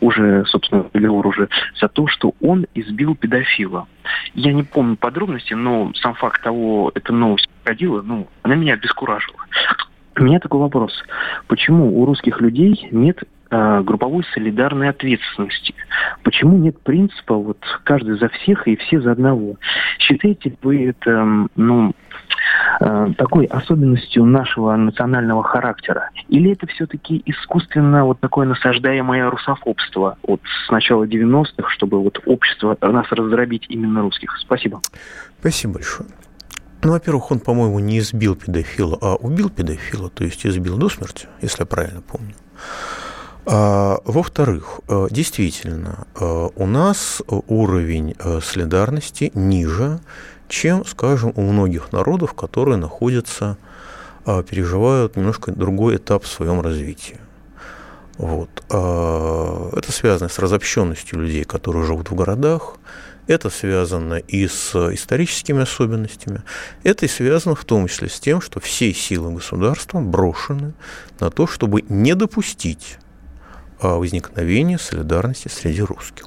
уже, 0.00 0.44
собственно, 0.46 0.82
приговор 0.82 1.26
уже, 1.26 1.48
за 1.80 1.88
то, 1.88 2.06
что 2.06 2.34
он 2.40 2.66
избил 2.74 3.14
педофила. 3.24 3.86
Я 4.34 4.52
не 4.52 4.62
помню 4.62 4.96
подробности, 4.96 5.54
но 5.54 5.92
сам 5.94 6.14
факт 6.14 6.42
того, 6.42 6.92
эта 6.94 7.12
новость 7.12 7.48
ходила, 7.64 8.02
ну, 8.02 8.28
она 8.42 8.54
меня 8.54 8.74
обескуражила. 8.74 9.38
У 10.16 10.22
меня 10.22 10.38
такой 10.40 10.60
вопрос. 10.60 10.92
Почему 11.46 12.00
у 12.00 12.04
русских 12.04 12.40
людей 12.40 12.86
нет 12.92 13.24
групповой 13.50 14.24
солидарной 14.34 14.88
ответственности? 14.88 15.74
Почему 16.22 16.56
нет 16.58 16.80
принципа 16.80 17.34
вот 17.34 17.58
каждый 17.84 18.18
за 18.18 18.28
всех 18.28 18.66
и 18.66 18.76
все 18.76 19.00
за 19.00 19.12
одного? 19.12 19.56
Считаете 19.98 20.54
вы 20.62 20.88
это, 20.88 21.46
ну, 21.56 21.92
э, 22.80 23.08
такой 23.16 23.46
особенностью 23.46 24.24
нашего 24.24 24.74
национального 24.76 25.42
характера? 25.42 26.10
Или 26.28 26.52
это 26.52 26.66
все-таки 26.66 27.22
искусственно 27.26 28.04
вот 28.04 28.20
такое 28.20 28.46
насаждаемое 28.46 29.30
русофобство 29.30 30.16
вот 30.22 30.40
с 30.66 30.70
начала 30.70 31.04
90-х, 31.04 31.68
чтобы 31.70 32.02
вот 32.02 32.20
общество 32.26 32.76
нас 32.80 33.06
раздробить 33.10 33.66
именно 33.68 34.02
русских? 34.02 34.36
Спасибо. 34.38 34.80
Спасибо 35.40 35.74
большое. 35.74 36.08
Ну, 36.82 36.92
во-первых, 36.92 37.30
он, 37.30 37.40
по-моему, 37.40 37.78
не 37.78 37.98
избил 37.98 38.36
педофила, 38.36 38.98
а 39.00 39.14
убил 39.14 39.48
педофила, 39.48 40.10
то 40.10 40.22
есть 40.22 40.44
избил 40.46 40.76
до 40.76 40.90
смерти, 40.90 41.28
если 41.40 41.62
я 41.62 41.66
правильно 41.66 42.02
помню. 42.02 42.34
А, 43.46 43.98
во-вторых, 44.04 44.80
э, 44.88 45.08
действительно, 45.10 46.06
э, 46.18 46.48
у 46.54 46.66
нас 46.66 47.22
уровень 47.28 48.14
э, 48.18 48.40
солидарности 48.42 49.30
ниже, 49.34 50.00
чем, 50.48 50.84
скажем, 50.86 51.32
у 51.36 51.42
многих 51.42 51.92
народов, 51.92 52.34
которые 52.34 52.76
находятся, 52.76 53.56
переживают 54.48 55.16
немножко 55.16 55.52
другой 55.52 55.96
этап 55.96 56.24
в 56.24 56.28
своем 56.28 56.62
развитии. 56.62 57.18
Вот. 58.16 58.48
А, 58.70 59.70
это 59.76 59.92
связано 59.92 60.30
с 60.30 60.38
разобщенностью 60.38 61.20
людей, 61.20 61.44
которые 61.44 61.84
живут 61.84 62.10
в 62.10 62.14
городах, 62.14 62.76
это 63.26 63.50
связано 63.50 64.14
и 64.14 64.46
с 64.46 64.74
историческими 64.92 65.62
особенностями, 65.62 66.42
это 66.82 67.04
и 67.04 67.08
связано 67.08 67.54
в 67.54 67.64
том 67.64 67.86
числе 67.88 68.08
с 68.08 68.18
тем, 68.20 68.40
что 68.40 68.60
все 68.60 68.94
силы 68.94 69.32
государства 69.32 70.00
брошены 70.00 70.72
на 71.20 71.30
то, 71.30 71.46
чтобы 71.46 71.82
не 71.88 72.14
допустить 72.14 72.98
а, 72.98 73.03
возникновения 73.88 74.78
солидарности 74.78 75.48
среди 75.48 75.82
русских. 75.82 76.26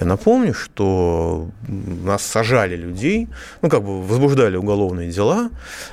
Я 0.00 0.06
напомню, 0.06 0.54
что 0.54 1.50
нас 1.66 2.22
сажали 2.22 2.76
людей, 2.76 3.28
ну, 3.62 3.68
как 3.68 3.82
бы 3.82 4.02
возбуждали 4.02 4.56
уголовные 4.56 5.10
дела 5.10 5.50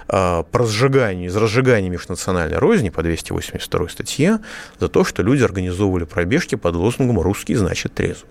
э, 0.08 0.44
по 0.44 0.60
разжиганию, 0.60 1.30
из 1.30 1.36
разжигания 1.36 1.90
межнациональной 1.90 2.58
розни 2.58 2.90
по 2.90 3.02
282 3.02 3.90
статье 3.90 4.40
за 4.80 4.90
то, 4.90 5.04
что 5.04 5.24
люди 5.24 5.44
организовывали 5.44 6.04
пробежки 6.06 6.56
под 6.56 6.76
лозунгом 6.76 7.20
«русский 7.20 7.56
значит 7.56 7.94
трезвый». 7.96 8.30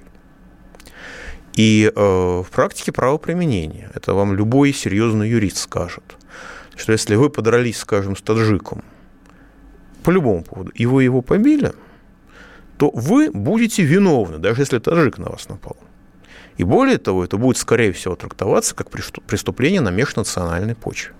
И 1.54 1.90
э, 1.94 2.00
в 2.00 2.46
практике 2.50 2.92
правоприменения, 2.92 3.90
это 3.94 4.14
вам 4.14 4.34
любой 4.34 4.72
серьезный 4.72 5.28
юрист 5.28 5.58
скажет, 5.58 6.04
что 6.76 6.92
если 6.92 7.16
вы 7.16 7.30
подрались, 7.30 7.78
скажем, 7.78 8.16
с 8.16 8.22
таджиком 8.22 8.82
по 10.02 10.10
любому 10.10 10.42
поводу, 10.42 10.70
и 10.70 10.86
вы 10.86 11.04
его 11.04 11.22
побили, 11.22 11.72
то 12.78 12.90
вы 12.90 13.30
будете 13.30 13.82
виновны, 13.82 14.38
даже 14.38 14.62
если 14.62 14.78
таджик 14.78 15.18
на 15.18 15.30
вас 15.30 15.48
напал. 15.48 15.76
И 16.56 16.64
более 16.64 16.98
того, 16.98 17.24
это 17.24 17.36
будет, 17.36 17.56
скорее 17.56 17.92
всего, 17.92 18.14
трактоваться 18.14 18.74
как 18.74 18.90
преступление 18.90 19.80
на 19.80 19.90
межнациональной 19.90 20.74
почве. 20.74 21.12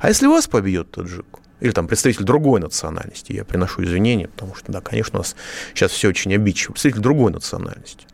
А 0.00 0.08
если 0.08 0.26
вас 0.26 0.46
побьет 0.46 0.90
таджик, 0.90 1.26
или 1.60 1.70
там 1.70 1.86
представитель 1.86 2.24
другой 2.24 2.60
национальности, 2.60 3.32
я 3.32 3.44
приношу 3.44 3.84
извинения, 3.84 4.28
потому 4.28 4.54
что, 4.54 4.70
да, 4.72 4.80
конечно, 4.80 5.18
у 5.18 5.22
нас 5.22 5.36
сейчас 5.72 5.92
все 5.92 6.08
очень 6.08 6.34
обидчиво, 6.34 6.72
представитель 6.72 7.02
другой 7.02 7.32
национальности, 7.32 8.06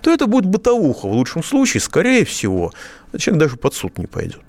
то 0.00 0.10
это 0.10 0.26
будет 0.26 0.46
бытовуха. 0.46 1.06
В 1.06 1.12
лучшем 1.12 1.42
случае, 1.42 1.80
скорее 1.80 2.24
всего, 2.24 2.72
человек 3.16 3.40
даже 3.40 3.56
под 3.56 3.74
суд 3.74 3.98
не 3.98 4.06
пойдет. 4.06 4.42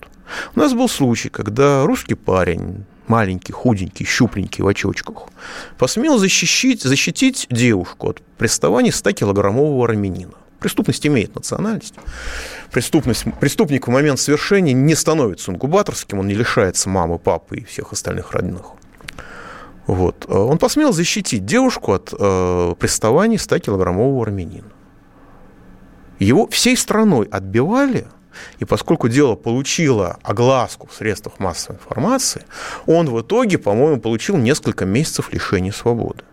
У 0.54 0.60
нас 0.60 0.72
был 0.74 0.88
случай, 0.88 1.28
когда 1.28 1.84
русский 1.84 2.14
парень, 2.14 2.84
маленький, 3.10 3.52
худенький, 3.52 4.06
щупленький, 4.06 4.62
в 4.62 4.68
очочках, 4.68 5.28
посмел 5.78 6.18
защитить, 6.18 6.82
защитить 6.82 7.46
девушку 7.50 8.08
от 8.10 8.22
приставания 8.38 8.92
100-килограммового 8.92 9.84
армянина. 9.84 10.34
Преступность 10.60 11.06
имеет 11.06 11.34
национальность. 11.34 11.94
Преступность, 12.70 13.24
преступник 13.40 13.88
в 13.88 13.90
момент 13.90 14.20
совершения 14.20 14.74
не 14.74 14.94
становится 14.94 15.50
инкубаторским, 15.50 16.20
он 16.20 16.28
не 16.28 16.34
лишается 16.34 16.88
мамы, 16.88 17.18
папы 17.18 17.58
и 17.58 17.64
всех 17.64 17.92
остальных 17.92 18.32
родных. 18.32 18.62
Вот. 19.86 20.30
Он 20.30 20.58
посмел 20.58 20.92
защитить 20.92 21.44
девушку 21.44 21.92
от 21.92 22.14
э, 22.16 22.74
приставания 22.78 23.38
100-килограммового 23.38 24.22
армянина. 24.22 24.70
Его 26.20 26.46
всей 26.46 26.76
страной 26.76 27.26
отбивали, 27.26 28.06
и 28.58 28.64
поскольку 28.64 29.08
дело 29.08 29.34
получило 29.34 30.18
огласку 30.22 30.86
в 30.86 30.94
средствах 30.94 31.38
массовой 31.38 31.76
информации, 31.76 32.44
он 32.86 33.08
в 33.08 33.20
итоге, 33.20 33.58
по-моему, 33.58 34.00
получил 34.00 34.36
несколько 34.36 34.84
месяцев 34.84 35.32
лишения 35.32 35.72
свободы. 35.72 36.24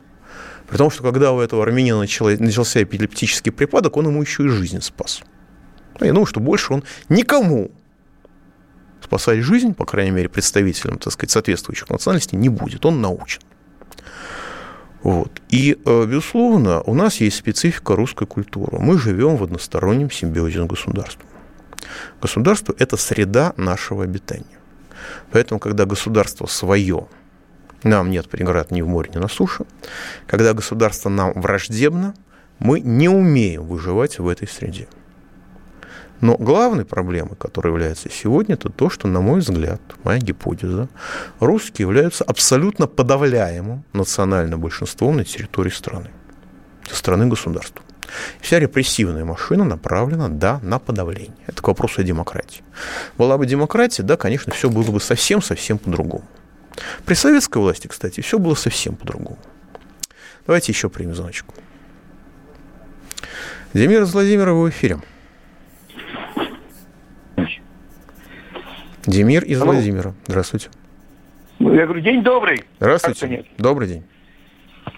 При 0.67 0.77
том, 0.77 0.91
что 0.91 1.03
когда 1.03 1.31
у 1.31 1.39
этого 1.39 1.63
армянина 1.63 1.99
начался 1.99 2.83
эпилептический 2.83 3.51
припадок, 3.51 3.95
он 3.97 4.07
ему 4.07 4.21
еще 4.21 4.45
и 4.45 4.49
жизнь 4.49 4.81
спас. 4.81 5.21
Я 5.99 6.09
думаю, 6.09 6.25
что 6.25 6.39
больше 6.39 6.73
он 6.73 6.83
никому 7.09 7.71
спасать 9.01 9.39
жизнь, 9.39 9.73
по 9.73 9.85
крайней 9.85 10.11
мере, 10.11 10.29
представителям, 10.29 10.99
так 10.99 11.13
сказать, 11.13 11.31
соответствующих 11.31 11.89
национальностей, 11.89 12.37
не 12.37 12.49
будет. 12.49 12.85
Он 12.85 13.01
научен. 13.01 13.41
Вот. 15.03 15.41
И, 15.49 15.77
э, 15.85 16.05
безусловно, 16.05 16.81
у 16.81 16.93
нас 16.93 17.21
есть 17.21 17.37
специфика 17.37 17.95
русской 17.95 18.27
культуры. 18.27 18.77
Мы 18.79 18.99
живем 18.99 19.37
в 19.37 19.43
одностороннем 19.43 20.11
симбиозе 20.11 20.63
с 20.63 20.65
государством. 20.65 21.26
Государство– 22.21 22.73
это 22.79 22.97
среда 22.97 23.53
нашего 23.57 24.03
обитания. 24.03 24.59
Поэтому, 25.31 25.59
когда 25.59 25.85
государство 25.85 26.45
свое, 26.47 27.07
нам 27.83 28.09
нет 28.09 28.29
преград 28.29 28.71
ни 28.71 28.81
в 28.81 28.87
море, 28.87 29.11
ни 29.13 29.19
на 29.19 29.27
суше, 29.27 29.65
когда 30.25 30.53
государство 30.53 31.09
нам 31.09 31.33
враждебно, 31.33 32.13
Мы 32.59 32.79
не 32.79 33.07
умеем 33.07 33.67
выживать 33.67 34.17
в 34.17 34.27
этой 34.27 34.47
среде. 34.47 34.87
Но 36.21 36.35
главной 36.37 36.85
проблемой, 36.85 37.35
которая 37.35 37.71
является 37.73 38.09
сегодня, 38.09 38.55
это 38.55 38.69
то, 38.69 38.89
что, 38.89 39.07
на 39.07 39.21
мой 39.21 39.41
взгляд, 39.41 39.79
моя 40.03 40.19
гипотеза, 40.19 40.89
русские 41.39 41.85
являются 41.85 42.23
абсолютно 42.23 42.87
подавляемым 42.87 43.83
национальным 43.93 44.59
большинством 44.59 45.17
на 45.17 45.23
территории 45.23 45.69
страны, 45.69 46.09
страны 46.91 47.27
государства. 47.27 47.83
Вся 48.41 48.59
репрессивная 48.59 49.25
машина 49.25 49.63
направлена, 49.63 50.29
да, 50.29 50.59
на 50.61 50.79
подавление. 50.79 51.37
Это 51.47 51.61
к 51.61 51.67
вопросу 51.67 52.01
о 52.01 52.03
демократии. 52.03 52.63
Была 53.17 53.37
бы 53.37 53.45
демократия, 53.45 54.03
да, 54.03 54.17
конечно, 54.17 54.53
все 54.53 54.69
было 54.69 54.91
бы 54.91 54.99
совсем-совсем 54.99 55.77
по-другому. 55.77 56.23
При 57.05 57.15
советской 57.15 57.57
власти, 57.57 57.87
кстати, 57.87 58.21
все 58.21 58.39
было 58.39 58.55
совсем 58.55 58.95
по-другому. 58.95 59.37
Давайте 60.45 60.71
еще 60.71 60.89
примем 60.89 61.15
звоночку. 61.15 61.53
Демир 63.73 64.03
из 64.03 64.13
Владимира, 64.13 64.53
в 64.53 64.69
эфире. 64.69 64.99
Демир 69.05 69.43
из 69.43 69.61
Алло. 69.61 69.71
Владимира. 69.71 70.13
Здравствуйте. 70.27 70.69
Я 71.59 71.85
говорю, 71.85 72.01
день 72.01 72.23
добрый. 72.23 72.65
Здравствуйте. 72.79 73.45
Добрый 73.57 73.87
день. 73.87 74.03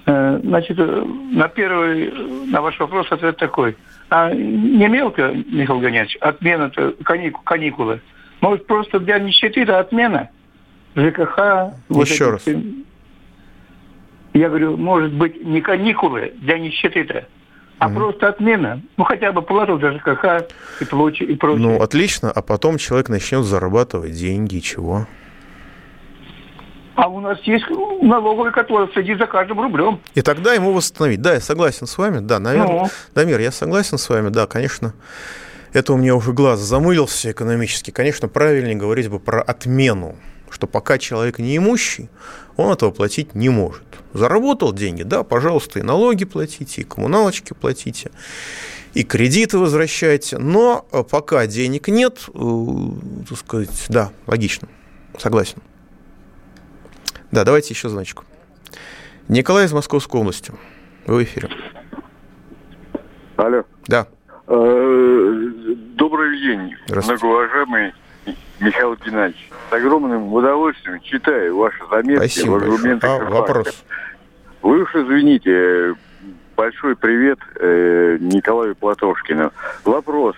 Э, 0.10 0.40
значит, 0.44 0.80
э, 0.80 1.06
на 1.32 1.48
первый, 1.50 2.12
на 2.48 2.62
ваш 2.62 2.80
вопрос 2.80 3.12
ответ 3.12 3.38
такой. 3.38 3.78
А 4.10 4.34
не 4.34 4.88
мелко, 4.88 5.32
Михаил 5.32 5.80
Гонятович, 5.80 6.18
отмена 6.20 6.72
каникул, 7.04 7.44
каникулы. 7.44 8.02
Может, 8.42 8.66
просто 8.66 9.00
для 9.00 9.20
нищеты 9.20 9.62
это 9.62 9.78
отмена? 9.78 10.30
ЖКХ... 10.96 11.38
Еще 11.90 12.26
вот 12.26 12.32
раз. 12.32 12.48
Я 14.34 14.50
говорю, 14.50 14.78
может 14.78 15.14
быть, 15.14 15.46
не 15.46 15.62
каникулы 15.62 16.34
для 16.38 16.58
нищеты-то, 16.58 17.28
а 17.78 17.88
угу. 17.88 17.96
просто 17.96 18.30
отмена. 18.30 18.82
Ну, 18.98 19.04
хотя 19.04 19.32
бы 19.32 19.44
плату 19.44 19.78
за 19.78 19.92
ЖКХ 19.92 20.48
и 20.82 20.86
прочее. 20.86 21.30
И 21.30 21.36
прочее. 21.36 21.68
Ну, 21.68 21.82
отлично. 21.84 22.32
А 22.32 22.42
потом 22.42 22.78
человек 22.80 23.10
начнет 23.10 23.44
зарабатывать 23.44 24.14
деньги, 24.14 24.58
чего? 24.58 25.06
А 27.02 27.08
у 27.08 27.22
нас 27.22 27.40
есть 27.44 27.66
налоговый, 28.02 28.52
который 28.52 28.92
следит 28.92 29.20
за 29.20 29.26
каждым 29.26 29.62
рублем. 29.62 30.02
И 30.16 30.22
тогда 30.22 30.54
ему 30.54 30.74
восстановить. 30.74 31.22
Да, 31.22 31.34
я 31.34 31.40
согласен 31.40 31.88
с 31.88 31.98
вами. 31.98 32.20
Да, 32.20 32.40
наверное. 32.40 32.82
Ну. 32.82 32.88
Дамир, 33.16 33.40
я 33.40 33.54
согласен 33.54 33.98
с 33.98 34.10
вами. 34.10 34.28
Да, 34.28 34.48
конечно. 34.48 34.94
Это 35.72 35.94
у 35.94 35.98
меня 35.98 36.14
уже 36.14 36.34
глаз 36.34 36.60
замылился 36.60 37.32
экономически. 37.32 37.92
Конечно, 37.92 38.28
правильнее 38.28 38.76
говорить 38.76 39.10
бы 39.10 39.20
про 39.20 39.42
отмену 39.42 40.18
что 40.52 40.66
пока 40.66 40.98
человек 40.98 41.38
не 41.38 41.58
имущий, 41.58 42.10
он 42.58 42.74
этого 42.74 42.90
платить 42.90 43.36
не 43.36 43.50
может. 43.50 43.84
Заработал 44.14 44.74
деньги, 44.74 45.04
да, 45.04 45.22
пожалуйста, 45.22 45.78
и 45.78 45.84
налоги 45.84 46.26
платите, 46.26 46.82
и 46.82 46.84
коммуналочки 46.84 47.54
платите, 47.54 48.10
и 48.96 49.04
кредиты 49.04 49.60
возвращайте, 49.60 50.40
но 50.40 50.88
э, 50.92 51.04
пока 51.04 51.46
денег 51.46 51.88
нет, 51.88 52.22
э, 52.34 52.42
так 53.30 53.38
сказать, 53.38 53.86
да, 53.90 54.10
логично, 54.26 54.68
согласен. 55.20 55.62
Да, 57.32 57.44
давайте 57.44 57.74
еще 57.74 57.90
значку. 57.90 58.24
Николай 59.28 59.66
из 59.66 59.74
Московской 59.74 60.20
области. 60.20 60.52
Вы 61.06 61.18
в 61.18 61.24
эфире. 61.24 61.50
Алло. 63.38 63.64
Да. 63.88 64.08
Э, 64.48 65.50
добрый 65.96 66.40
день, 66.42 66.76
многоуважаемый 66.90 67.94
Михаил 68.60 68.96
Геннадьевич. 68.96 69.50
С 69.70 69.74
огромным 69.74 70.34
удовольствием 70.34 71.00
читаю 71.02 71.56
ваши 71.58 71.80
заметки 71.92 72.28
Спасибо 72.28 72.52
в 72.52 72.56
аргументах. 72.56 73.10
А, 73.10 73.30
вопрос. 73.30 73.84
Вы 74.64 74.82
уж 74.82 74.94
извините, 74.96 75.96
большой 76.58 76.96
привет 76.96 77.40
э, 77.56 78.18
Николаю 78.20 78.76
Платошкину. 78.76 79.54
Вопрос. 79.86 80.36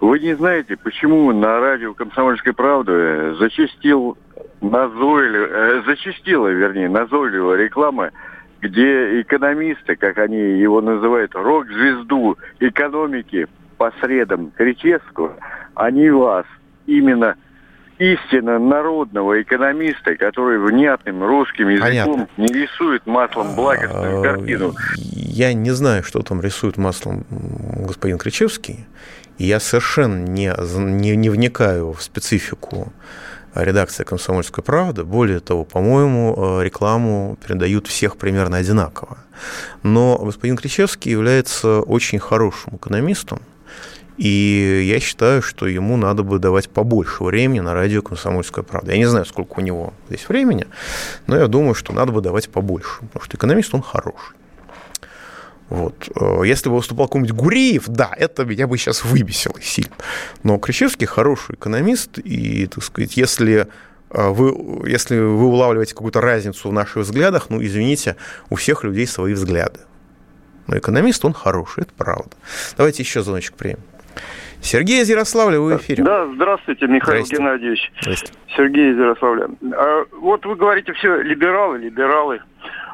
Вы 0.00 0.18
не 0.20 0.34
знаете, 0.34 0.76
почему 0.76 1.30
на 1.32 1.60
радио 1.60 1.92
«Комсомольская 1.92 2.54
правда» 2.54 3.34
зачастил 3.34 4.16
назойливо, 4.62 5.46
э, 5.46 5.82
зачастила, 5.86 6.48
вернее, 6.48 6.88
назойливая 6.88 7.58
реклама, 7.58 8.10
где 8.62 9.20
экономисты, 9.20 9.96
как 9.96 10.18
они 10.18 10.38
его 10.38 10.80
называют, 10.80 11.34
рок-звезду 11.34 12.38
экономики 12.60 13.46
по 13.76 13.92
средам 14.00 14.50
Кричевского, 14.52 15.36
они 15.74 16.10
вас 16.10 16.46
именно 16.86 17.36
истинно 17.98 18.58
народного 18.58 19.42
экономиста, 19.42 20.16
который 20.16 20.58
внятным 20.58 21.22
русским 21.22 21.68
языком 21.68 22.26
Понятно. 22.26 22.28
не 22.38 22.46
рисует 22.46 23.06
маслом 23.06 23.54
благостную 23.54 24.20
а, 24.20 24.22
картину. 24.22 24.72
Я 24.96 25.52
не 25.52 25.70
знаю, 25.70 26.02
что 26.02 26.22
там 26.22 26.40
рисует 26.40 26.78
маслом 26.78 27.24
господин 27.86 28.16
Кричевский. 28.16 28.86
Я 29.40 29.58
совершенно 29.58 30.28
не, 30.28 30.54
не, 30.76 31.16
не 31.16 31.30
вникаю 31.30 31.94
в 31.94 32.02
специфику 32.02 32.92
редакции 33.54 34.04
«Комсомольская 34.04 34.62
правда». 34.62 35.02
Более 35.02 35.40
того, 35.40 35.64
по-моему, 35.64 36.34
э, 36.36 36.64
рекламу 36.64 37.38
передают 37.42 37.86
всех 37.86 38.18
примерно 38.18 38.58
одинаково. 38.58 39.16
Но 39.82 40.18
господин 40.18 40.58
Кричевский 40.58 41.10
является 41.10 41.80
очень 41.80 42.18
хорошим 42.18 42.76
экономистом, 42.76 43.40
и 44.18 44.84
я 44.86 45.00
считаю, 45.00 45.40
что 45.40 45.66
ему 45.66 45.96
надо 45.96 46.22
бы 46.22 46.38
давать 46.38 46.68
побольше 46.68 47.24
времени 47.24 47.60
на 47.60 47.72
радио 47.72 48.02
«Комсомольская 48.02 48.62
правда». 48.62 48.92
Я 48.92 48.98
не 48.98 49.06
знаю, 49.06 49.24
сколько 49.24 49.60
у 49.60 49.62
него 49.62 49.94
здесь 50.10 50.28
времени, 50.28 50.66
но 51.26 51.38
я 51.38 51.46
думаю, 51.46 51.74
что 51.74 51.94
надо 51.94 52.12
бы 52.12 52.20
давать 52.20 52.50
побольше, 52.50 52.98
потому 53.06 53.24
что 53.24 53.38
экономист, 53.38 53.74
он 53.74 53.80
хороший. 53.80 54.36
Вот. 55.70 56.10
Э, 56.20 56.42
если 56.44 56.68
бы 56.68 56.76
выступал 56.76 57.06
какой-нибудь 57.06 57.32
Гуреев, 57.32 57.84
да, 57.86 58.10
это 58.16 58.44
меня 58.44 58.66
бы 58.66 58.76
сейчас 58.76 59.04
выбесило 59.04 59.58
сильно. 59.60 59.94
Но 60.42 60.58
Кричевский 60.58 61.06
хороший 61.06 61.54
экономист, 61.54 62.18
и, 62.18 62.66
так 62.66 62.82
сказать, 62.82 63.16
если 63.16 63.68
э, 64.10 64.28
вы, 64.28 64.88
если 64.88 65.18
вы 65.18 65.46
улавливаете 65.46 65.94
какую-то 65.94 66.20
разницу 66.20 66.68
в 66.68 66.72
наших 66.72 66.96
взглядах, 66.96 67.46
ну, 67.50 67.62
извините, 67.62 68.16
у 68.50 68.56
всех 68.56 68.84
людей 68.84 69.06
свои 69.06 69.32
взгляды. 69.32 69.80
Но 70.66 70.76
экономист, 70.76 71.24
он 71.24 71.32
хороший, 71.32 71.84
это 71.84 71.92
правда. 71.96 72.30
Давайте 72.76 73.02
еще 73.02 73.22
звоночек 73.22 73.54
примем. 73.54 73.78
Сергей 74.60 75.02
из 75.02 75.08
Ярославля, 75.08 75.58
вы 75.58 75.74
в 75.74 75.78
эфире. 75.78 76.04
Да, 76.04 76.26
здравствуйте, 76.34 76.86
Михаил 76.86 77.24
здравствуйте. 77.24 77.36
Геннадьевич. 77.36 77.92
Здравствуйте. 78.02 78.34
Сергей 78.56 78.92
из 78.92 78.98
Ярославля. 78.98 79.48
А, 79.72 80.04
вот 80.20 80.44
вы 80.44 80.56
говорите 80.56 80.92
все 80.92 81.22
либералы, 81.22 81.78
либералы. 81.78 82.40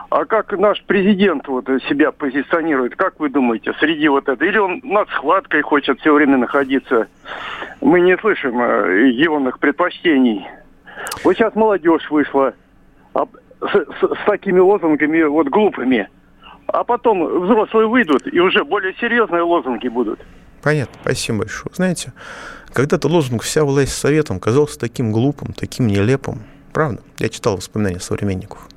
А 0.09 0.25
как 0.25 0.53
наш 0.53 0.83
президент 0.85 1.49
вот 1.49 1.67
себя 1.89 2.13
позиционирует, 2.13 2.95
как 2.97 3.19
вы 3.19 3.29
думаете, 3.29 3.73
среди 3.81 4.09
вот 4.09 4.29
этого? 4.29 4.49
Или 4.49 4.59
он 4.59 4.81
над 4.85 5.09
схваткой 5.11 5.63
хочет 5.63 5.99
все 6.01 6.15
время 6.15 6.37
находиться? 6.37 7.09
Мы 7.81 8.01
не 8.01 8.17
слышим 8.19 8.61
э, 8.61 9.11
егоных 9.11 9.59
предпочтений. 9.59 10.47
Вот 11.25 11.35
сейчас 11.35 11.55
молодежь 11.55 12.09
вышла 12.11 12.55
с, 13.15 13.73
с, 13.73 14.01
с 14.01 14.25
такими 14.27 14.61
лозунгами 14.61 15.23
вот 15.25 15.49
глупыми. 15.49 16.09
А 16.69 16.85
потом 16.85 17.43
взрослые 17.45 17.87
выйдут, 17.87 18.33
и 18.33 18.41
уже 18.41 18.65
более 18.65 18.95
серьезные 18.95 19.43
лозунги 19.43 19.89
будут. 19.89 20.21
Понятно, 20.63 20.99
спасибо 21.03 21.39
большое. 21.39 21.73
Знаете, 21.75 22.13
когда-то 22.73 23.09
лозунг 23.09 23.43
«Вся 23.43 23.65
власть 23.65 23.93
советом» 23.93 24.41
казался 24.41 24.79
таким 24.79 25.13
глупым, 25.13 25.53
таким 25.53 25.87
нелепым. 25.87 26.43
Правда? 26.73 27.03
Я 27.19 27.29
читал 27.29 27.57
воспоминания 27.57 28.01
современников. 28.01 28.69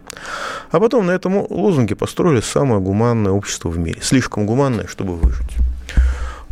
А 0.71 0.79
потом 0.79 1.05
на 1.07 1.11
этом 1.11 1.45
лозунге 1.49 1.95
построили 1.95 2.41
самое 2.41 2.79
гуманное 2.81 3.31
общество 3.31 3.69
в 3.69 3.77
мире. 3.77 3.99
Слишком 4.01 4.45
гуманное, 4.45 4.87
чтобы 4.87 5.15
выжить. 5.15 5.55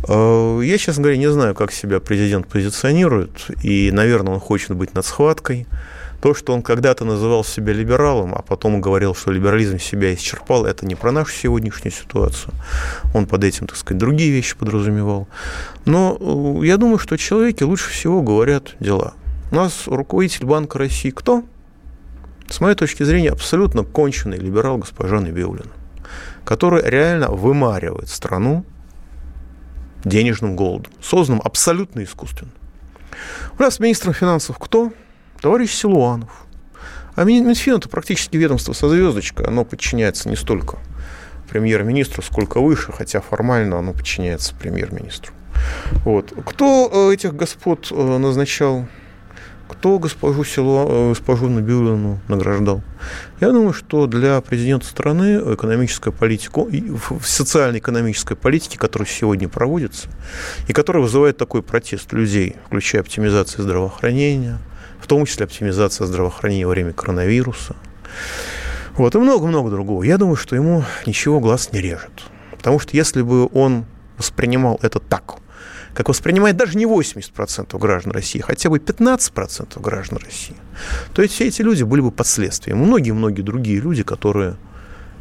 Э, 0.06 0.60
я, 0.62 0.78
честно 0.78 1.02
говоря, 1.04 1.18
не 1.18 1.30
знаю, 1.30 1.54
как 1.54 1.72
себя 1.72 2.00
президент 2.00 2.46
позиционирует, 2.46 3.46
и, 3.62 3.90
наверное, 3.92 4.34
он 4.34 4.40
хочет 4.40 4.74
быть 4.74 4.94
над 4.94 5.04
схваткой. 5.04 5.66
То, 6.20 6.34
что 6.34 6.52
он 6.52 6.62
когда-то 6.62 7.04
называл 7.04 7.44
себя 7.44 7.72
либералом, 7.72 8.34
а 8.34 8.42
потом 8.42 8.80
говорил, 8.80 9.14
что 9.14 9.30
либерализм 9.30 9.78
себя 9.78 10.12
исчерпал, 10.12 10.66
это 10.66 10.84
не 10.84 10.96
про 10.96 11.12
нашу 11.12 11.32
сегодняшнюю 11.32 11.92
ситуацию. 11.92 12.52
Он 13.14 13.26
под 13.26 13.44
этим, 13.44 13.68
так 13.68 13.76
сказать, 13.76 14.00
другие 14.00 14.32
вещи 14.32 14.56
подразумевал. 14.56 15.28
Но 15.84 16.16
э, 16.18 16.66
я 16.66 16.76
думаю, 16.76 16.98
что 16.98 17.16
человеки 17.16 17.62
лучше 17.62 17.90
всего 17.90 18.20
говорят 18.20 18.74
дела. 18.80 19.14
У 19.52 19.54
нас 19.54 19.86
руководитель 19.86 20.44
Банка 20.44 20.78
России 20.78 21.10
кто? 21.10 21.44
С 22.50 22.60
моей 22.60 22.74
точки 22.74 23.02
зрения, 23.02 23.30
абсолютно 23.30 23.84
конченый 23.84 24.38
либерал 24.38 24.78
госпожа 24.78 25.20
Набиулина, 25.20 25.70
который 26.44 26.82
реально 26.82 27.28
вымаривает 27.28 28.08
страну 28.08 28.64
денежным 30.04 30.56
голодом, 30.56 30.92
созданным 31.02 31.42
абсолютно 31.44 32.02
искусственно. 32.02 32.50
У 33.58 33.62
нас 33.62 33.80
министром 33.80 34.14
финансов 34.14 34.58
кто? 34.58 34.92
Товарищ 35.40 35.72
Силуанов. 35.72 36.46
А 37.16 37.24
Минфин– 37.24 37.74
это 37.76 37.88
практически 37.88 38.36
ведомство 38.36 38.72
со 38.72 38.88
звездочкой, 38.88 39.46
оно 39.46 39.64
подчиняется 39.64 40.28
не 40.28 40.36
столько 40.36 40.78
премьер-министру, 41.50 42.22
сколько 42.22 42.60
выше, 42.60 42.92
хотя 42.92 43.20
формально 43.20 43.78
оно 43.78 43.92
подчиняется 43.92 44.54
премьер-министру. 44.54 45.32
Вот. 46.04 46.32
Кто 46.44 47.10
э, 47.10 47.14
этих 47.14 47.34
господ 47.34 47.88
э, 47.90 48.18
назначал 48.18 48.86
кто 49.68 49.98
госпожу, 49.98 50.44
Село, 50.44 50.86
э, 50.88 51.08
госпожу 51.10 51.48
Набиулину 51.48 52.18
награждал? 52.26 52.82
Я 53.40 53.52
думаю, 53.52 53.72
что 53.72 54.06
для 54.06 54.40
президента 54.40 54.86
страны 54.86 55.54
экономическая 55.54 56.10
политика, 56.10 56.66
социально-экономической 57.22 58.36
политике, 58.36 58.78
которая 58.78 59.08
сегодня 59.08 59.48
проводится, 59.48 60.08
и 60.66 60.72
которая 60.72 61.02
вызывает 61.02 61.36
такой 61.36 61.62
протест 61.62 62.12
людей, 62.12 62.56
включая 62.66 63.02
оптимизацию 63.02 63.62
здравоохранения, 63.62 64.58
в 65.00 65.06
том 65.06 65.26
числе 65.26 65.44
оптимизация 65.44 66.06
здравоохранения 66.06 66.66
во 66.66 66.72
время 66.72 66.92
коронавируса, 66.92 67.76
вот, 68.96 69.14
и 69.14 69.18
много-много 69.18 69.70
другого. 69.70 70.02
Я 70.02 70.18
думаю, 70.18 70.36
что 70.36 70.56
ему 70.56 70.82
ничего 71.06 71.38
глаз 71.38 71.72
не 71.72 71.80
режет. 71.80 72.10
Потому 72.56 72.80
что 72.80 72.96
если 72.96 73.22
бы 73.22 73.48
он 73.52 73.84
воспринимал 74.16 74.80
это 74.82 74.98
так– 74.98 75.36
как 75.98 76.08
воспринимает 76.10 76.56
даже 76.56 76.78
не 76.78 76.84
80% 76.84 77.76
граждан 77.76 78.12
России, 78.12 78.38
хотя 78.38 78.70
бы 78.70 78.78
15% 78.78 79.82
граждан 79.82 80.18
России, 80.24 80.54
то 81.12 81.22
есть 81.22 81.34
все 81.34 81.48
эти 81.48 81.60
люди 81.60 81.82
были 81.82 82.00
бы 82.00 82.12
под 82.12 82.28
следствием. 82.28 82.78
Многие-многие 82.78 83.42
другие 83.42 83.80
люди, 83.80 84.04
которые, 84.04 84.54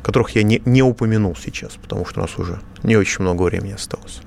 которых 0.04 0.36
я 0.36 0.44
не, 0.44 0.62
не 0.66 0.84
упомянул 0.84 1.36
сейчас, 1.36 1.72
потому 1.82 2.06
что 2.06 2.20
у 2.20 2.22
нас 2.22 2.38
уже 2.38 2.60
не 2.84 2.96
очень 2.96 3.24
много 3.24 3.42
времени 3.42 3.72
осталось. 3.72 4.20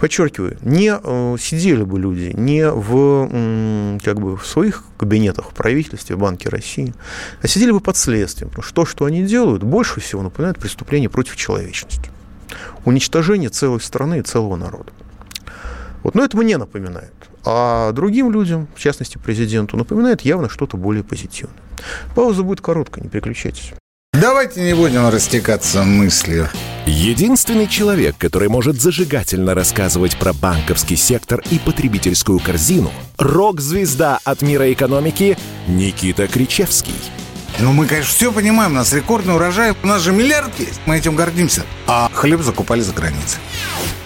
Подчеркиваю, 0.00 0.58
не 0.60 0.92
э, 0.92 1.36
сидели 1.38 1.84
бы 1.84 2.00
люди 2.00 2.32
не 2.34 2.68
в, 2.68 3.28
э, 3.30 3.98
как 4.02 4.18
бы 4.18 4.36
в 4.36 4.44
своих 4.44 4.82
кабинетах 4.98 5.52
в 5.52 5.54
правительстве, 5.54 6.16
в 6.16 6.18
Банке 6.18 6.48
России, 6.48 6.94
а 7.42 7.46
сидели 7.46 7.70
бы 7.70 7.78
под 7.78 7.96
следствием, 7.96 8.48
потому 8.48 8.64
что 8.64 8.74
то, 8.74 8.86
что 8.86 9.04
они 9.04 9.22
делают, 9.22 9.62
больше 9.62 10.00
всего 10.00 10.22
напоминает 10.22 10.58
преступление 10.58 11.08
против 11.08 11.36
человечности. 11.36 12.10
Уничтожение 12.84 13.50
целой 13.50 13.80
страны 13.80 14.18
и 14.18 14.22
целого 14.22 14.56
народа. 14.56 14.90
Вот, 16.02 16.14
но 16.14 16.24
это 16.24 16.36
мне 16.36 16.56
напоминает. 16.56 17.12
А 17.44 17.92
другим 17.92 18.30
людям, 18.32 18.68
в 18.74 18.80
частности 18.80 19.18
президенту, 19.18 19.76
напоминает 19.76 20.22
явно 20.22 20.48
что-то 20.48 20.76
более 20.76 21.04
позитивное. 21.04 21.56
Пауза 22.14 22.42
будет 22.42 22.60
короткая, 22.60 23.04
не 23.04 23.10
переключайтесь. 23.10 23.72
Давайте 24.12 24.62
не 24.62 24.74
будем 24.74 25.08
растекаться 25.08 25.82
мыслью. 25.82 26.48
Единственный 26.86 27.66
человек, 27.66 28.16
который 28.16 28.48
может 28.48 28.80
зажигательно 28.80 29.54
рассказывать 29.54 30.16
про 30.18 30.32
банковский 30.32 30.96
сектор 30.96 31.42
и 31.50 31.58
потребительскую 31.58 32.40
корзину– 32.40 32.90
рок-звезда 33.18 34.18
от 34.24 34.40
мира 34.40 34.72
экономики 34.72 35.36
Никита 35.68 36.28
Кричевский. 36.28 36.94
Ну, 37.58 37.72
мы, 37.72 37.86
конечно, 37.86 38.10
все 38.10 38.32
понимаем, 38.32 38.72
у 38.72 38.74
нас 38.76 38.92
рекордный 38.92 39.34
урожай, 39.34 39.74
у 39.82 39.86
нас 39.86 40.00
же 40.02 40.12
миллиард 40.12 40.58
есть, 40.58 40.80
мы 40.86 40.96
этим 40.96 41.14
гордимся. 41.14 41.62
А 41.86 42.10
хлеб 42.12 42.40
закупали 42.40 42.80
за 42.80 42.92
границей. 42.92 43.40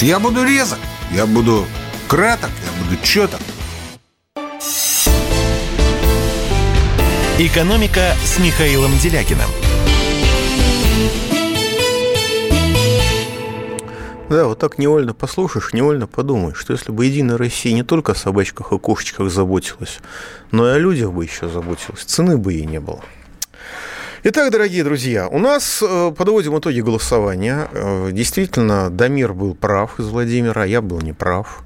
Я 0.00 0.20
буду 0.20 0.44
резок, 0.44 0.78
я 1.12 1.26
буду 1.26 1.66
краток, 2.06 2.50
я 2.64 2.84
буду 2.84 3.02
четок. 3.02 3.40
«Экономика» 7.36 8.12
с 8.24 8.38
Михаилом 8.38 8.96
Делякиным. 8.98 9.48
Да, 14.28 14.44
вот 14.44 14.60
так 14.60 14.78
невольно 14.78 15.14
послушаешь, 15.14 15.72
невольно 15.72 16.06
подумаешь, 16.06 16.58
что 16.58 16.74
если 16.74 16.92
бы 16.92 17.04
Единая 17.04 17.36
Россия 17.36 17.72
не 17.72 17.82
только 17.82 18.12
о 18.12 18.14
собачках 18.14 18.72
и 18.72 18.78
кошечках 18.78 19.30
заботилась, 19.30 19.98
но 20.52 20.68
и 20.68 20.74
о 20.74 20.78
людях 20.78 21.12
бы 21.12 21.24
еще 21.24 21.48
заботилась, 21.48 22.04
цены 22.04 22.36
бы 22.36 22.52
ей 22.52 22.66
не 22.66 22.78
было. 22.78 23.02
Итак, 24.24 24.50
дорогие 24.50 24.82
друзья, 24.82 25.28
у 25.28 25.38
нас 25.38 25.80
э, 25.80 26.12
подводим 26.16 26.58
итоги 26.58 26.80
голосования. 26.80 27.68
Э, 27.70 28.10
действительно, 28.10 28.90
Дамир 28.90 29.32
был 29.32 29.54
прав 29.54 30.00
из 30.00 30.08
Владимира, 30.08 30.64
я 30.64 30.82
был 30.82 31.00
неправ. 31.00 31.62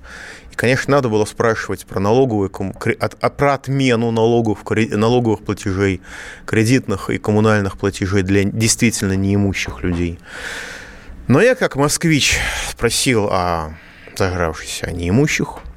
И, 0.51 0.55
конечно, 0.55 0.91
надо 0.91 1.09
было 1.09 1.25
спрашивать 1.25 1.87
про 1.87 1.99
налоговую, 1.99 2.51
про 2.51 3.55
отмену 3.55 4.11
налогов, 4.11 4.67
налоговых 4.69 5.41
платежей, 5.41 6.03
кредитных 6.45 7.09
и 7.09 7.17
коммунальных 7.17 7.79
платежей 7.79 8.23
для 8.23 8.45
действительно 8.45 9.15
неимущих 9.15 9.83
людей. 9.83 10.19
Но 11.29 11.41
я, 11.41 11.55
как 11.55 11.77
москвич, 11.77 12.39
спросил 12.69 13.29
о 13.31 13.79
зажравшихся, 14.15 14.93
неимущих– 14.93 15.61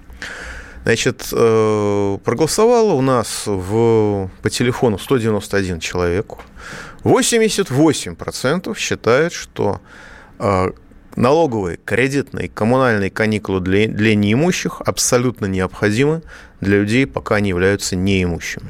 Значит, 0.86 1.30
э, 1.32 2.18
проголосовало 2.24 2.94
у 2.94 3.02
нас 3.02 3.46
в, 3.48 4.30
по 4.44 4.50
телефону 4.52 5.00
191 5.00 5.80
человек. 5.80 6.36
88% 7.04 8.78
считают, 8.78 9.34
что 9.34 9.82
э, 10.38 10.72
налоговые, 11.16 11.80
кредитные, 11.84 12.50
коммунальные 12.50 13.10
каникулы 13.10 13.62
для, 13.62 13.88
для 13.88 14.14
неимущих 14.14 14.80
абсолютно 14.82 15.48
необходимы 15.48 16.22
для 16.62 16.78
людей, 16.78 17.08
пока 17.08 17.38
они 17.38 17.50
являются 17.50 17.96
неимущими. 17.96 18.68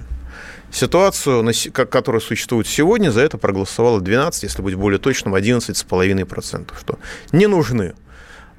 Ситуацию, 0.71 1.45
которая 1.73 2.21
существует 2.21 2.65
сегодня, 2.65 3.11
за 3.11 3.23
это 3.23 3.37
проголосовало 3.37 3.99
12, 3.99 4.43
если 4.43 4.61
быть 4.61 4.75
более 4.75 4.99
точным, 4.99 5.35
11,5%, 5.35 6.69
что 6.79 6.97
не 7.33 7.47
нужны 7.47 7.93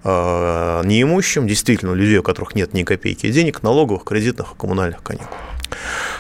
неимущим, 0.07 1.47
действительно, 1.47 1.93
людей, 1.93 2.19
у 2.19 2.23
которых 2.23 2.55
нет 2.55 2.75
ни 2.75 2.85
копейки 2.85 3.31
денег, 3.31 3.63
налоговых, 3.63 4.05
кредитных 4.05 4.53
и 4.53 4.57
коммунальных 4.57 5.03
каникул. 5.03 5.29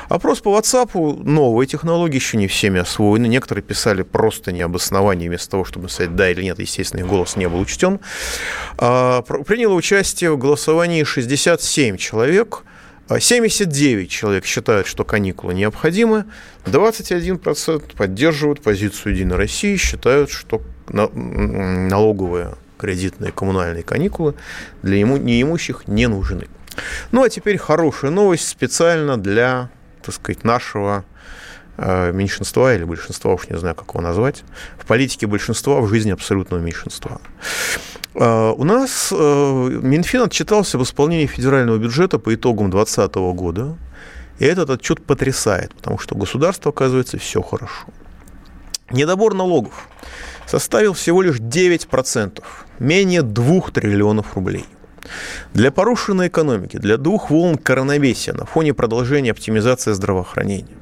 Опрос 0.08 0.40
по 0.40 0.56
WhatsApp, 0.56 1.22
новые 1.24 1.66
технологии, 1.66 2.16
еще 2.16 2.36
не 2.36 2.46
всеми 2.46 2.80
освоены. 2.80 3.26
Некоторые 3.26 3.64
писали 3.64 4.02
просто 4.02 4.52
не 4.52 4.62
об 4.62 4.76
основании, 4.76 5.28
вместо 5.28 5.50
того, 5.50 5.64
чтобы 5.64 5.88
сказать 5.88 6.14
да 6.14 6.30
или 6.30 6.42
нет, 6.42 6.58
естественно, 6.60 7.00
их 7.00 7.06
голос 7.06 7.36
не 7.36 7.48
был 7.48 7.60
учтен. 7.60 7.98
А, 8.78 9.22
приняло 9.22 9.74
участие 9.74 10.30
в 10.30 10.38
голосовании 10.38 11.02
67 11.02 11.96
человек. 11.96 12.62
79 13.08 14.10
человек 14.10 14.44
считают, 14.44 14.88
что 14.88 15.04
каникулы 15.04 15.54
необходимы, 15.54 16.24
21% 16.64 17.96
поддерживают 17.96 18.62
позицию 18.62 19.14
Единой 19.14 19.36
России, 19.36 19.76
считают, 19.76 20.30
что 20.30 20.60
налоговые 20.88 22.54
кредитные 22.76 23.32
коммунальные 23.32 23.82
каникулы 23.82 24.34
для 24.82 25.02
неимущих 25.02 25.88
не 25.88 26.06
нужны. 26.06 26.46
Ну 27.10 27.22
а 27.22 27.28
теперь 27.28 27.58
хорошая 27.58 28.10
новость 28.10 28.48
специально 28.48 29.16
для, 29.16 29.70
так 30.02 30.14
сказать, 30.14 30.44
нашего 30.44 31.04
э, 31.78 32.12
меньшинства 32.12 32.74
или 32.74 32.84
большинства, 32.84 33.32
уж 33.32 33.48
не 33.48 33.58
знаю, 33.58 33.74
как 33.74 33.88
его 33.88 34.00
назвать, 34.00 34.44
в 34.78 34.86
политике 34.86 35.26
большинства, 35.26 35.80
в 35.80 35.88
жизни 35.88 36.10
абсолютного 36.10 36.60
меньшинства. 36.60 37.20
Э, 38.14 38.52
у 38.56 38.64
нас 38.64 39.12
э, 39.12 39.16
Минфин 39.82 40.22
отчитался 40.22 40.78
в 40.78 40.82
исполнении 40.82 41.26
федерального 41.26 41.78
бюджета 41.78 42.18
по 42.18 42.34
итогам 42.34 42.70
2020 42.70 43.14
года, 43.34 43.76
и 44.38 44.44
этот 44.44 44.70
отчет 44.70 45.04
потрясает, 45.04 45.74
потому 45.74 45.98
что 45.98 46.14
у 46.14 46.18
государства, 46.18 46.70
оказывается, 46.70 47.18
все 47.18 47.42
хорошо. 47.42 47.86
Недобор 48.90 49.34
налогов 49.34 49.88
составил 50.46 50.92
всего 50.92 51.22
лишь 51.22 51.38
9%, 51.38 52.42
менее 52.78 53.22
2 53.22 53.60
триллионов 53.72 54.34
рублей. 54.34 54.66
Для 55.54 55.70
порушенной 55.70 56.28
экономики, 56.28 56.78
для 56.78 56.96
двух 56.96 57.30
волн 57.30 57.56
коронавесия 57.56 58.34
на 58.34 58.44
фоне 58.44 58.74
продолжения 58.74 59.30
оптимизации 59.30 59.92
здравоохранения, 59.92 60.76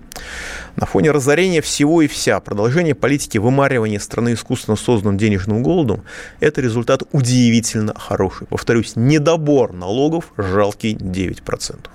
на 0.77 0.87
фоне 0.87 1.11
разорения 1.11 1.61
всего 1.61 2.03
и 2.03 2.09
вся, 2.09 2.41
продолжения 2.41 2.95
политики 2.95 3.39
вымаривания 3.39 3.99
страны 3.99 4.33
искусственно 4.33 4.77
созданным 4.77 5.19
денежным 5.19 5.63
голодом, 5.63 6.05
это 6.41 6.61
результат 6.61 7.03
удивительно 7.13 7.95
хороший. 7.97 8.47
Повторюсь, 8.47 8.97
недобор 8.97 9.73
налогов 9.73 10.33
жалкий 10.37 10.95
9%. 10.95 11.89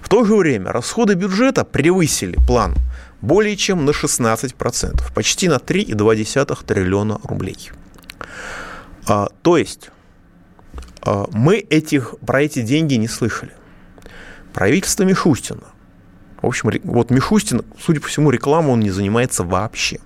В 0.00 0.08
то 0.08 0.24
же 0.24 0.34
время 0.34 0.72
расходы 0.72 1.14
бюджета 1.14 1.64
превысили 1.64 2.38
план 2.46 2.74
более 3.20 3.56
чем 3.56 3.84
на 3.84 3.90
16%, 3.90 5.12
почти 5.14 5.48
на 5.48 5.56
3,2 5.56 6.64
триллиона 6.66 7.20
рублей. 7.24 7.70
А, 9.06 9.28
то 9.42 9.56
есть 9.56 9.90
а, 11.02 11.26
мы 11.32 11.56
этих, 11.56 12.14
про 12.24 12.42
эти 12.42 12.62
деньги 12.62 12.94
не 12.94 13.08
слышали. 13.08 13.52
Правительство 14.52 15.04
Мишустина. 15.04 15.64
В 16.40 16.46
общем, 16.46 16.70
вот 16.84 17.10
Мишустин, 17.10 17.62
судя 17.80 18.00
по 18.00 18.08
всему, 18.08 18.30
рекламу 18.30 18.72
он 18.72 18.80
не 18.80 18.90
занимается 18.90 19.44
вообще. 19.44 20.00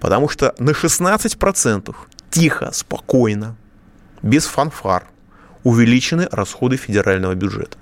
Потому 0.00 0.28
что 0.28 0.54
на 0.58 0.70
16% 0.70 1.94
тихо, 2.30 2.70
спокойно, 2.72 3.56
без 4.22 4.46
фанфар 4.46 5.06
увеличены 5.64 6.28
расходы 6.30 6.76
федерального 6.76 7.34
бюджета. 7.34 7.76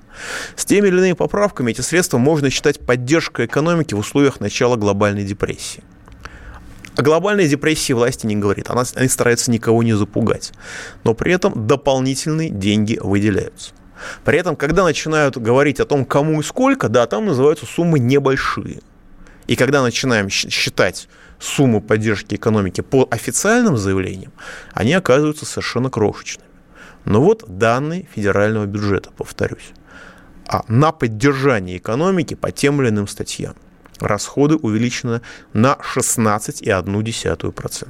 С 0.57 0.65
теми 0.65 0.89
или 0.89 0.99
иными 0.99 1.13
поправками 1.13 1.71
эти 1.71 1.81
средства 1.81 2.19
можно 2.19 2.51
считать 2.51 2.81
поддержкой 2.81 3.47
экономики 3.47 3.95
в 3.95 3.99
условиях 3.99 4.41
начала 4.41 4.77
глобальной 4.77 5.25
депрессии. 5.25 5.83
О 6.97 7.03
глобальной 7.03 7.49
депрессии 7.49 7.93
власти 7.93 8.27
не 8.27 8.37
говорит. 8.37 8.71
Она, 8.71 8.85
они 8.95 9.09
стараются 9.09 9.51
никого 9.51 9.83
не 9.83 9.95
запугать. 9.95 10.53
Но 11.03 11.15
при 11.15 11.33
этом 11.33 11.67
дополнительные 11.67 12.51
деньги 12.51 12.99
выделяются. 13.03 13.73
При 14.25 14.39
этом, 14.39 14.57
когда 14.57 14.85
начинают 14.85 15.37
говорить 15.37 15.81
о 15.81 15.87
том, 15.87 16.05
кому 16.05 16.41
и 16.41 16.45
сколько, 16.45 16.89
да, 16.89 17.07
там 17.07 17.27
называются 17.27 17.67
суммы 17.67 17.99
небольшие. 17.99 18.81
И 19.47 19.57
когда 19.57 19.83
начинаем 19.83 20.29
считать 20.31 21.09
суммы 21.39 21.81
поддержки 21.81 22.35
экономики 22.35 22.81
по 22.81 23.07
официальным 23.11 23.77
заявлениям, 23.77 24.33
они 24.73 24.95
оказываются 24.95 25.45
совершенно 25.47 25.91
крошечными. 25.91 26.49
Но 27.05 27.21
вот 27.21 27.45
данные 27.47 28.09
федерального 28.15 28.67
бюджета, 28.67 29.11
повторюсь. 29.17 29.73
А 30.47 30.65
на 30.69 30.93
поддержание 30.93 31.77
экономики 31.77 32.35
по 32.35 32.51
тем 32.53 32.81
или 32.81 32.89
иным 32.89 33.09
статьям 33.09 33.55
расходы 34.01 34.57
увеличены 34.57 35.21
на 35.53 35.77
16,1%. 35.95 37.89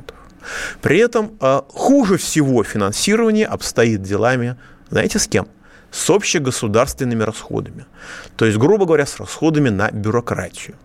При 0.82 0.98
этом 0.98 1.32
а, 1.40 1.64
хуже 1.68 2.16
всего 2.18 2.62
финансирование 2.64 3.46
обстоит 3.46 4.02
делами, 4.02 4.56
знаете, 4.90 5.18
с 5.18 5.26
кем? 5.26 5.48
С 5.90 6.10
общегосударственными 6.10 7.22
расходами. 7.22 7.86
То 8.36 8.44
есть, 8.44 8.58
грубо 8.58 8.84
говоря, 8.84 9.06
с 9.06 9.18
расходами 9.18 9.70
на 9.70 9.90
бюрократию 9.90 10.76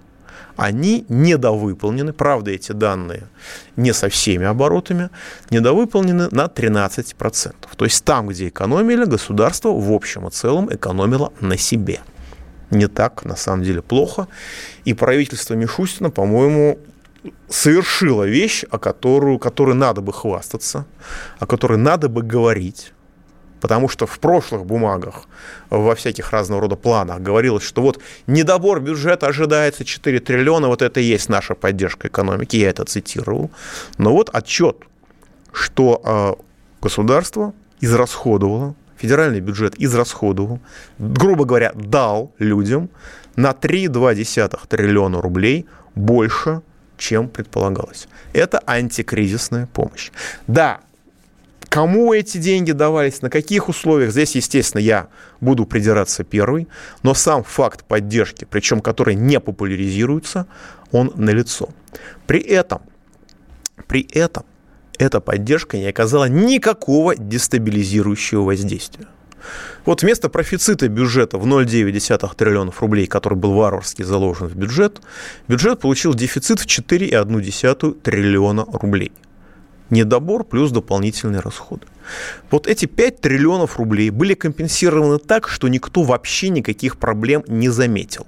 они 0.59 1.05
недовыполнены, 1.07 2.11
правда, 2.11 2.51
эти 2.51 2.73
данные 2.73 3.29
не 3.77 3.93
со 3.93 4.09
всеми 4.09 4.45
оборотами, 4.45 5.09
недовыполнены 5.49 6.27
на 6.31 6.45
13%. 6.47 7.53
То 7.77 7.85
есть 7.85 8.03
там, 8.03 8.27
где 8.27 8.49
экономили, 8.49 9.05
государство 9.05 9.69
в 9.69 9.91
общем 9.91 10.27
и 10.27 10.31
целом 10.31 10.67
экономило 10.73 11.31
на 11.39 11.57
себе. 11.57 12.01
Не 12.71 12.87
так, 12.87 13.25
на 13.25 13.35
самом 13.35 13.63
деле, 13.63 13.81
плохо. 13.81 14.27
И 14.85 14.93
правительство 14.93 15.55
Мишустина, 15.55 16.11
по-моему, 16.11 16.79
совершило 17.49 18.23
вещь, 18.23 18.63
о 18.69 18.77
которую, 18.77 19.39
которой 19.39 19.75
надо 19.75 20.01
бы 20.01 20.13
хвастаться, 20.13 20.85
о 21.39 21.45
которой 21.45 21.77
надо 21.77 22.09
бы 22.09 22.21
говорить, 22.21 22.93
Потому 23.61 23.89
что 23.89 24.05
в 24.05 24.19
прошлых 24.19 24.65
бумагах, 24.65 25.25
во 25.69 25.95
всяких 25.95 26.31
разного 26.31 26.61
рода 26.61 26.75
планах 26.75 27.19
говорилось, 27.19 27.63
что 27.63 27.81
вот 27.81 27.99
недобор 28.27 28.79
бюджета 28.79 29.27
ожидается 29.27 29.85
4 29.85 30.19
триллиона, 30.19 30.67
вот 30.67 30.81
это 30.81 30.99
и 30.99 31.03
есть 31.03 31.29
наша 31.29 31.55
поддержка 31.55 32.07
экономики, 32.07 32.55
я 32.55 32.69
это 32.69 32.85
цитировал. 32.85 33.51
Но 33.97 34.13
вот 34.13 34.29
отчет, 34.33 34.77
что 35.51 36.01
э, 36.03 36.41
государство 36.81 37.53
израсходовало, 37.81 38.75
федеральный 38.99 39.39
бюджет 39.39 39.75
израсходовал, 39.77 40.59
грубо 40.99 41.45
говоря, 41.45 41.71
дал 41.73 42.33
людям 42.37 42.89
на 43.35 43.51
3,2 43.51 44.59
триллиона 44.67 45.21
рублей 45.21 45.65
больше, 45.95 46.61
чем 46.97 47.29
предполагалось. 47.29 48.07
Это 48.33 48.61
антикризисная 48.65 49.67
помощь. 49.67 50.11
Да, 50.47 50.81
Кому 51.69 52.13
эти 52.13 52.39
деньги 52.39 52.71
давались, 52.71 53.21
на 53.21 53.29
каких 53.29 53.69
условиях, 53.69 54.11
здесь, 54.11 54.35
естественно, 54.35 54.81
я 54.81 55.07
буду 55.39 55.65
придираться 55.65 56.23
первый, 56.23 56.67
но 57.03 57.13
сам 57.13 57.43
факт 57.43 57.85
поддержки, 57.85 58.47
причем 58.49 58.81
который 58.81 59.13
не 59.13 59.39
популяризируется, 59.39 60.47
он 60.91 61.13
налицо. 61.15 61.69
При 62.25 62.39
этом, 62.39 62.81
при 63.87 64.01
этом 64.01 64.45
эта 64.99 65.19
поддержка 65.19 65.77
не 65.77 65.87
оказала 65.87 66.25
никакого 66.25 67.15
дестабилизирующего 67.15 68.43
воздействия. 68.43 69.07
Вот 69.85 70.03
вместо 70.03 70.29
профицита 70.29 70.87
бюджета 70.87 71.37
в 71.37 71.47
0,9 71.47 72.35
триллионов 72.35 72.81
рублей, 72.81 73.07
который 73.07 73.37
был 73.37 73.53
варварски 73.53 74.03
заложен 74.03 74.47
в 74.47 74.55
бюджет, 74.55 75.01
бюджет 75.47 75.79
получил 75.79 76.13
дефицит 76.13 76.59
в 76.59 76.65
4,1 76.65 78.01
триллиона 78.01 78.65
рублей– 78.71 79.11
недобор 79.89 80.43
плюс 80.43 80.71
дополнительные 80.71 81.41
расходы. 81.41 81.85
Вот 82.49 82.67
эти 82.67 82.85
5 82.85 83.21
триллионов 83.21 83.77
рублей 83.77 84.09
были 84.09 84.33
компенсированы 84.33 85.19
так, 85.19 85.47
что 85.47 85.67
никто 85.67 86.03
вообще 86.03 86.49
никаких 86.49 86.97
проблем 86.97 87.43
не 87.47 87.69
заметил. 87.69 88.25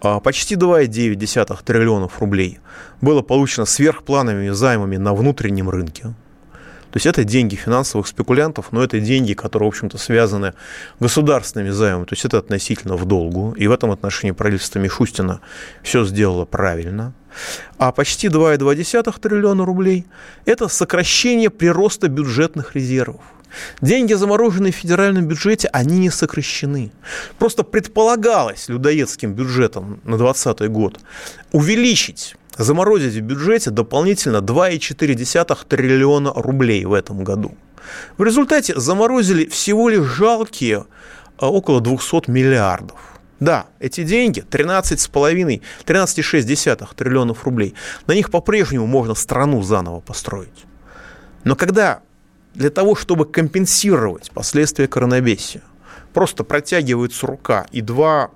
А 0.00 0.20
почти 0.20 0.54
2,9 0.54 1.64
триллионов 1.64 2.20
рублей 2.20 2.60
было 3.00 3.22
получено 3.22 3.66
сверхплановыми 3.66 4.50
займами 4.50 4.96
на 4.96 5.14
внутреннем 5.14 5.68
рынке. 5.68 6.14
То 6.90 6.96
есть 6.96 7.06
это 7.06 7.24
деньги 7.24 7.54
финансовых 7.54 8.06
спекулянтов, 8.06 8.72
но 8.72 8.82
это 8.82 8.98
деньги, 8.98 9.34
которые, 9.34 9.68
в 9.68 9.72
общем-то, 9.74 9.98
связаны 9.98 10.54
государственными 11.00 11.70
займами. 11.70 12.04
То 12.04 12.14
есть 12.14 12.24
это 12.24 12.38
относительно 12.38 12.96
в 12.96 13.04
долгу. 13.04 13.52
И 13.58 13.66
в 13.66 13.72
этом 13.72 13.90
отношении 13.90 14.32
правительство 14.32 14.78
Мишустина 14.78 15.40
все 15.82 16.04
сделало 16.06 16.46
правильно. 16.46 17.12
А 17.76 17.92
почти 17.92 18.28
2,2 18.28 19.20
триллиона 19.20 19.66
рублей– 19.66 20.06
это 20.46 20.68
сокращение 20.68 21.50
прироста 21.50 22.08
бюджетных 22.08 22.74
резервов. 22.74 23.20
Деньги, 23.80 24.14
замороженные 24.14 24.72
в 24.72 24.76
федеральном 24.76 25.26
бюджете, 25.26 25.68
они 25.72 25.98
не 25.98 26.10
сокращены. 26.10 26.92
Просто 27.38 27.62
предполагалось 27.62 28.68
людоедским 28.68 29.34
бюджетом 29.34 30.00
на 30.04 30.16
2020 30.16 30.70
год 30.70 31.00
увеличить 31.52 32.36
заморозить 32.58 33.14
в 33.14 33.20
бюджете 33.20 33.70
дополнительно 33.70 34.38
2,4 34.38 35.66
триллиона 35.66 36.32
рублей 36.34 36.84
в 36.84 36.92
этом 36.92 37.24
году. 37.24 37.54
В 38.18 38.24
результате 38.24 38.78
заморозили 38.78 39.46
всего 39.46 39.88
лишь 39.88 40.04
жалкие 40.04 40.86
а, 41.38 41.48
около 41.48 41.80
200 41.80 42.30
миллиардов. 42.30 42.98
Да, 43.40 43.66
эти 43.78 44.02
деньги, 44.02 44.40
13,5, 44.40 45.62
13,6 45.86 46.94
триллионов 46.96 47.44
рублей, 47.44 47.74
на 48.08 48.12
них 48.12 48.30
по-прежнему 48.30 48.86
можно 48.86 49.14
страну 49.14 49.62
заново 49.62 50.00
построить. 50.00 50.66
Но 51.44 51.54
когда 51.54 52.00
для 52.58 52.70
того, 52.70 52.96
чтобы 52.96 53.24
компенсировать 53.24 54.32
последствия 54.32 54.88
коронавируса, 54.88 55.62
просто 56.12 56.42
протягивается 56.42 57.26
рука 57.26 57.66
и 57.70 57.80
2 57.80 58.30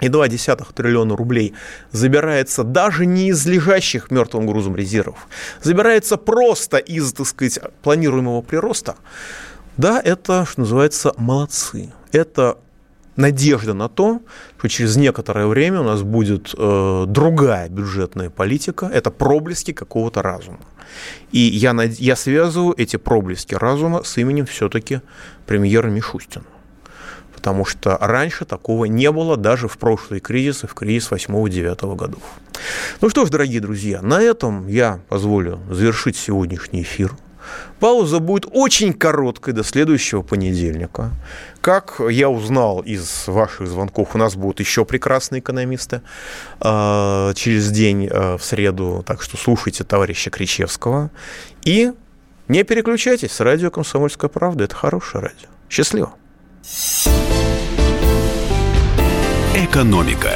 и 0.00 0.06
2,2 0.08 0.74
триллиона 0.74 1.16
рублей 1.16 1.54
забирается 1.90 2.62
даже 2.62 3.06
не 3.06 3.30
из 3.30 3.46
лежащих 3.46 4.10
мертвым 4.10 4.46
грузом 4.46 4.76
резервов, 4.76 5.26
забирается 5.62 6.16
просто 6.18 6.76
из, 6.76 7.12
так 7.12 7.26
сказать, 7.26 7.58
планируемого 7.82 8.42
прироста, 8.42 8.96
да, 9.76 10.00
это, 10.02 10.46
что 10.46 10.60
называется, 10.60 11.12
молодцы. 11.16 11.92
Это 12.12 12.58
надежда 13.16 13.74
на 13.74 13.88
то, 13.88 14.20
что 14.58 14.68
через 14.68 14.96
некоторое 14.96 15.46
время 15.46 15.80
у 15.80 15.84
нас 15.84 16.02
будет 16.02 16.54
э, 16.56 17.04
другая 17.08 17.68
бюджетная 17.68 18.30
политика, 18.30 18.86
это 18.86 19.10
проблески 19.10 19.72
какого-то 19.72 20.22
разума. 20.22 20.60
И 21.32 21.38
я, 21.38 21.74
я 21.98 22.16
связываю 22.16 22.74
эти 22.76 22.96
проблески 22.96 23.54
разума 23.54 24.02
с 24.02 24.16
именем 24.18 24.46
все-таки 24.46 25.00
премьера 25.46 25.88
Мишустина 25.88 26.44
потому 27.46 27.64
что 27.64 27.96
раньше 28.00 28.44
такого 28.44 28.86
не 28.86 29.12
было 29.12 29.36
даже 29.36 29.68
в 29.68 29.78
прошлые 29.78 30.20
кризисы, 30.20 30.66
в 30.66 30.74
кризис 30.74 31.12
8-9 31.12 31.94
годов. 31.94 32.22
Ну 33.00 33.08
что 33.08 33.24
ж, 33.24 33.30
дорогие 33.30 33.60
друзья, 33.60 34.02
на 34.02 34.20
этом 34.20 34.66
я 34.66 34.98
позволю 35.08 35.60
завершить 35.70 36.16
сегодняшний 36.16 36.82
эфир. 36.82 37.12
Пауза 37.80 38.20
будет 38.20 38.46
очень 38.50 38.92
короткой 38.92 39.54
до 39.54 39.64
следующего 39.64 40.22
понедельника. 40.22 41.10
Как 41.60 42.00
я 42.08 42.28
узнал 42.28 42.80
из 42.80 43.26
ваших 43.26 43.66
звонков, 43.66 44.14
у 44.14 44.18
нас 44.18 44.36
будут 44.36 44.60
еще 44.60 44.84
прекрасные 44.84 45.40
экономисты 45.40 46.02
э, 46.60 47.32
через 47.34 47.70
день 47.70 48.08
э, 48.10 48.36
в 48.36 48.44
среду. 48.44 49.04
Так 49.06 49.22
что 49.22 49.36
слушайте 49.36 49.84
товарища 49.84 50.30
Кричевского. 50.30 51.10
И 51.62 51.92
не 52.48 52.62
переключайтесь 52.62 53.40
радио 53.40 53.70
«Комсомольская 53.70 54.30
правда». 54.30 54.64
Это 54.64 54.74
хорошее 54.76 55.24
радио. 55.24 55.48
Счастливо. 55.68 56.14
Экономика. 59.54 60.32